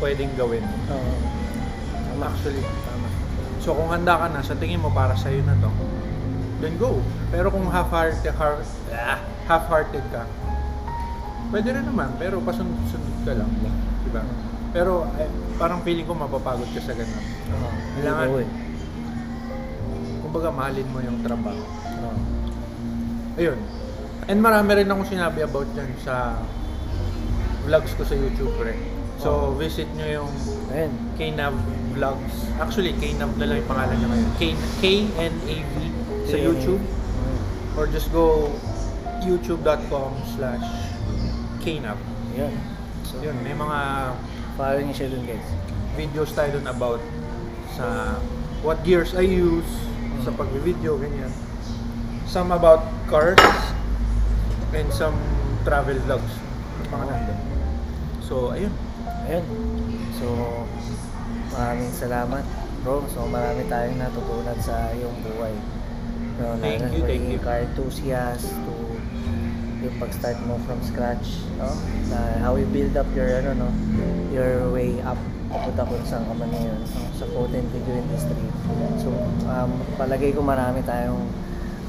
pwedeng 0.00 0.32
gawin. 0.36 0.64
Oo. 0.88 1.12
Actually. 2.18 2.64
So 3.58 3.74
kung 3.74 3.90
handa 3.90 4.14
ka 4.16 4.26
na, 4.30 4.40
sa 4.40 4.54
tingin 4.54 4.78
mo 4.78 4.88
para 4.88 5.14
sa'yo 5.14 5.42
na 5.42 5.54
to, 5.58 5.70
then 6.58 6.74
go. 6.78 6.98
Pero 7.30 7.50
kung 7.50 7.66
half-hearted, 7.68 8.32
half, 8.34 8.62
ah, 8.94 9.18
half-hearted 9.46 10.04
ka, 10.10 10.24
pwede 11.50 11.74
rin 11.74 11.84
naman, 11.86 12.12
pero 12.16 12.38
pasunod-sunod 12.40 13.26
ka 13.26 13.32
lang. 13.34 13.50
Diba? 14.06 14.22
Pero 14.70 15.08
eh, 15.16 15.28
parang 15.56 15.80
feeling 15.82 16.04
ko 16.04 16.12
mapapagod 16.12 16.68
ka 16.70 16.80
sa 16.80 16.92
ganun. 16.92 17.24
Oo. 17.56 17.68
Kailangan- 17.98 18.30
eh. 18.44 18.50
Kumbaga 20.22 20.48
mahalin 20.52 20.88
mo 20.92 20.98
yung 21.00 21.18
trabaho. 21.24 21.62
Oo. 22.04 22.20
Ayun. 23.38 23.58
And 24.28 24.44
marami 24.44 24.76
rin 24.76 24.88
akong 24.92 25.08
sinabi 25.08 25.40
about 25.40 25.68
yan 25.72 25.88
sa 26.04 26.36
vlogs 27.64 27.96
ko 27.96 28.04
sa 28.04 28.12
YouTube 28.12 28.52
rin. 28.60 28.76
So 29.18 29.56
visit 29.56 29.88
nyo 29.96 30.22
yung 30.22 30.32
Ayun. 30.68 30.92
KNAV 31.16 31.56
Vlogs. 31.98 32.46
Actually, 32.62 32.94
KNAV 33.02 33.34
na 33.42 33.44
lang 33.50 33.56
yung 33.58 33.70
pangalan 33.70 33.96
niya 33.98 34.08
ngayon. 34.14 34.30
K-N-A-V 34.78 35.74
sa 36.30 36.36
YouTube. 36.38 36.78
Mm. 36.78 37.74
Or 37.74 37.90
just 37.90 38.14
go 38.14 38.54
youtube.com 39.26 40.14
slash 40.38 40.62
KNAV. 41.66 41.98
Yun. 42.38 42.54
So, 43.02 43.18
Yun, 43.18 43.34
may 43.42 43.58
mga 43.58 43.78
follow 44.54 44.78
niyo 44.78 44.94
siya 44.94 45.10
dun 45.10 45.26
guys. 45.26 45.48
videos 45.98 46.30
tayo 46.30 46.54
dun 46.54 46.70
about 46.70 47.02
sa 47.74 48.14
what 48.62 48.78
gears 48.86 49.18
I 49.18 49.26
use 49.26 49.66
sa 50.22 50.30
pag-video, 50.30 50.94
ganyan. 50.94 51.30
Some 52.30 52.54
about 52.54 52.86
cars 53.10 53.42
and 54.70 54.86
some 54.94 55.18
travel 55.66 55.98
vlogs. 56.06 56.34
Mga 56.86 57.04
nandun. 57.10 57.38
So, 58.22 58.54
ayun. 58.54 58.70
Ayun. 59.26 59.46
So, 60.22 60.26
maraming 61.58 61.90
salamat 61.90 62.44
bro. 62.86 63.02
So, 63.10 63.26
marami 63.26 63.66
tayong 63.66 63.98
natutunan 63.98 64.58
sa 64.62 64.94
iyong 64.94 65.18
buhay. 65.26 65.54
No, 66.38 66.54
Thank 66.62 66.94
you, 66.94 67.02
thank 67.02 67.26
you. 67.34 67.38
car 67.42 67.66
enthusiast 67.66 68.54
to 68.54 68.74
yung 69.82 69.94
pag-start 69.98 70.38
mo 70.46 70.54
from 70.66 70.78
scratch, 70.86 71.42
no? 71.58 71.70
Na 72.14 72.38
how 72.38 72.54
you 72.54 72.66
build 72.70 72.94
up 72.94 73.06
your 73.14 73.42
ano 73.42 73.58
no, 73.58 73.68
your 74.30 74.70
way 74.70 75.02
up 75.02 75.18
papunta 75.48 75.82
kung 75.82 76.04
saan 76.04 76.28
ka 76.28 76.34
man 76.36 76.50
ngayon 76.52 76.78
no? 76.78 77.02
sa 77.16 77.24
and 77.26 77.68
video 77.74 77.94
industry. 77.98 78.46
So, 79.02 79.10
um, 79.50 79.70
palagay 79.98 80.30
ko 80.30 80.42
marami 80.46 80.82
tayong 80.86 81.26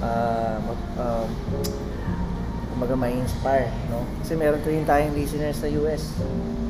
uh, 0.01 0.58
mag, 0.58 0.79
um, 0.97 1.27
kumbaga 2.73 2.95
may 2.97 3.13
inspire, 3.19 3.69
no? 3.93 4.01
Kasi 4.25 4.34
meron 4.34 4.62
din 4.65 4.86
tayong 4.88 5.13
listeners 5.13 5.62
sa 5.62 5.67
US 5.86 6.17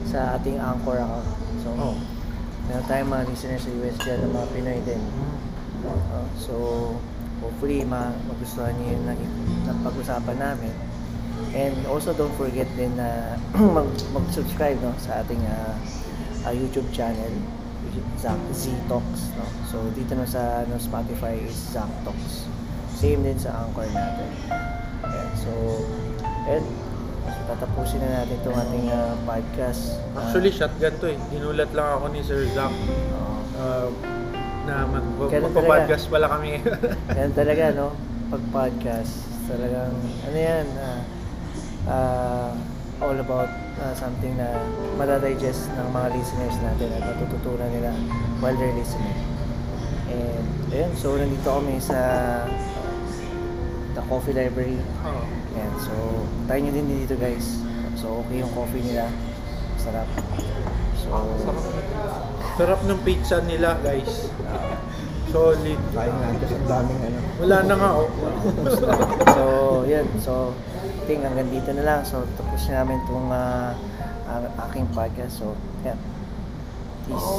sa 0.10 0.36
ating 0.36 0.60
Anchor 0.60 1.00
account. 1.00 1.28
So, 1.64 1.70
Oh. 1.80 1.96
Meron 2.70 2.86
tayong 2.86 3.10
mga 3.10 3.26
listeners 3.34 3.66
sa 3.66 3.72
US 3.82 3.98
dyan 4.06 4.18
na 4.22 4.28
mga 4.30 4.48
Pinoy 4.54 4.80
din. 4.86 5.02
Uh, 5.90 6.28
so, 6.38 6.54
hopefully 7.42 7.82
ma 7.88 8.14
magustuhan 8.30 8.76
niyo 8.78 9.00
yung 9.00 9.06
nag- 9.10 9.36
napag-usapan 9.66 10.38
namin. 10.38 10.76
And 11.56 11.76
also 11.88 12.14
don't 12.14 12.36
forget 12.36 12.68
din 12.78 12.94
na 13.00 13.40
mag 13.78 13.90
mag-subscribe 14.14 14.78
no 14.84 14.94
sa 15.02 15.24
ating 15.24 15.40
ah, 15.50 15.74
ah, 16.46 16.54
YouTube 16.54 16.86
channel 16.94 17.32
Zac 18.22 18.38
Z 18.54 18.70
Talks 18.86 19.34
no. 19.34 19.46
So 19.66 19.82
dito 19.96 20.14
na 20.14 20.28
sa 20.28 20.68
ano, 20.68 20.78
Spotify 20.78 21.40
is 21.42 21.56
Zac 21.56 21.90
Talks. 22.06 22.46
Same 22.94 23.24
din 23.24 23.40
sa 23.40 23.66
Anchor 23.66 23.88
natin. 23.88 24.30
Ayan, 25.08 25.30
so 25.40 25.52
and 26.52 26.68
tatapusin 27.50 27.98
na 28.06 28.22
natin 28.22 28.38
itong 28.46 28.58
ating 28.58 28.86
ah, 28.94 29.18
podcast. 29.26 29.98
Ah, 30.14 30.30
Actually, 30.30 30.54
shotgun 30.54 30.94
to 31.02 31.06
eh. 31.10 31.18
Dinulat 31.34 31.74
lang 31.74 31.88
ako 31.98 32.06
ni 32.14 32.22
Sir 32.22 32.46
Zach 32.54 32.70
uh, 33.58 33.90
na 34.70 34.86
mag 34.86 35.06
Ganun 35.18 35.50
magpa-podcast 35.50 36.06
pala 36.14 36.30
kami. 36.30 36.62
Yan 37.18 37.34
talaga, 37.34 37.74
no? 37.74 37.98
Pag 38.30 38.44
podcast, 38.54 39.26
talagang, 39.50 39.90
ano 39.98 40.38
yan, 40.38 40.66
ah, 40.78 41.02
ah, 41.90 42.50
all 43.02 43.18
about 43.18 43.50
ah, 43.82 43.94
something 43.98 44.38
na 44.38 44.54
madadigest 45.02 45.66
ng 45.74 45.88
mga 45.90 46.08
listeners 46.14 46.56
natin 46.62 46.94
at 46.94 47.02
matututunan 47.10 47.70
nila 47.74 47.90
while 48.38 48.54
they're 48.54 48.78
listening. 48.78 49.18
And, 50.14 50.46
ayun, 50.70 50.94
so 50.94 51.18
nandito 51.18 51.50
kami 51.50 51.82
sa 51.82 51.98
The 54.00 54.08
Coffee 54.08 54.32
Library. 54.32 54.80
Oo. 55.04 55.24
Ayan, 55.60 55.74
so, 55.76 55.92
try 56.48 56.64
nyo 56.64 56.72
din 56.72 56.88
dito 56.88 57.20
guys. 57.20 57.60
So, 58.00 58.24
okay 58.24 58.40
yung 58.40 58.54
coffee 58.56 58.80
nila. 58.80 59.12
Sarap. 59.76 60.08
So, 60.96 61.12
Sarap 62.56 62.80
ng 62.88 63.00
pizza 63.04 63.44
nila, 63.44 63.76
guys. 63.84 64.32
Solid. 65.30 65.80
kain 65.94 66.16
nga 66.16 66.28
kasi 66.40 66.56
ang 66.56 66.68
daming 66.68 67.02
ano. 67.12 67.20
Wala 67.44 67.58
na 67.68 67.76
nga, 67.76 67.90
oh. 68.00 68.10
so, 69.36 69.44
yun. 69.84 70.08
So, 70.24 70.56
I 70.80 71.04
think 71.04 71.28
hanggang 71.28 71.52
dito 71.52 71.76
na 71.76 71.84
lang. 71.84 72.00
So, 72.08 72.24
tapos 72.40 72.72
na 72.72 72.82
namin 72.82 73.04
itong 73.04 73.28
ang 73.30 74.44
aking 74.70 74.88
podcast. 74.96 75.44
So, 75.44 75.60
yan. 75.84 76.00
Peace. 77.04 77.32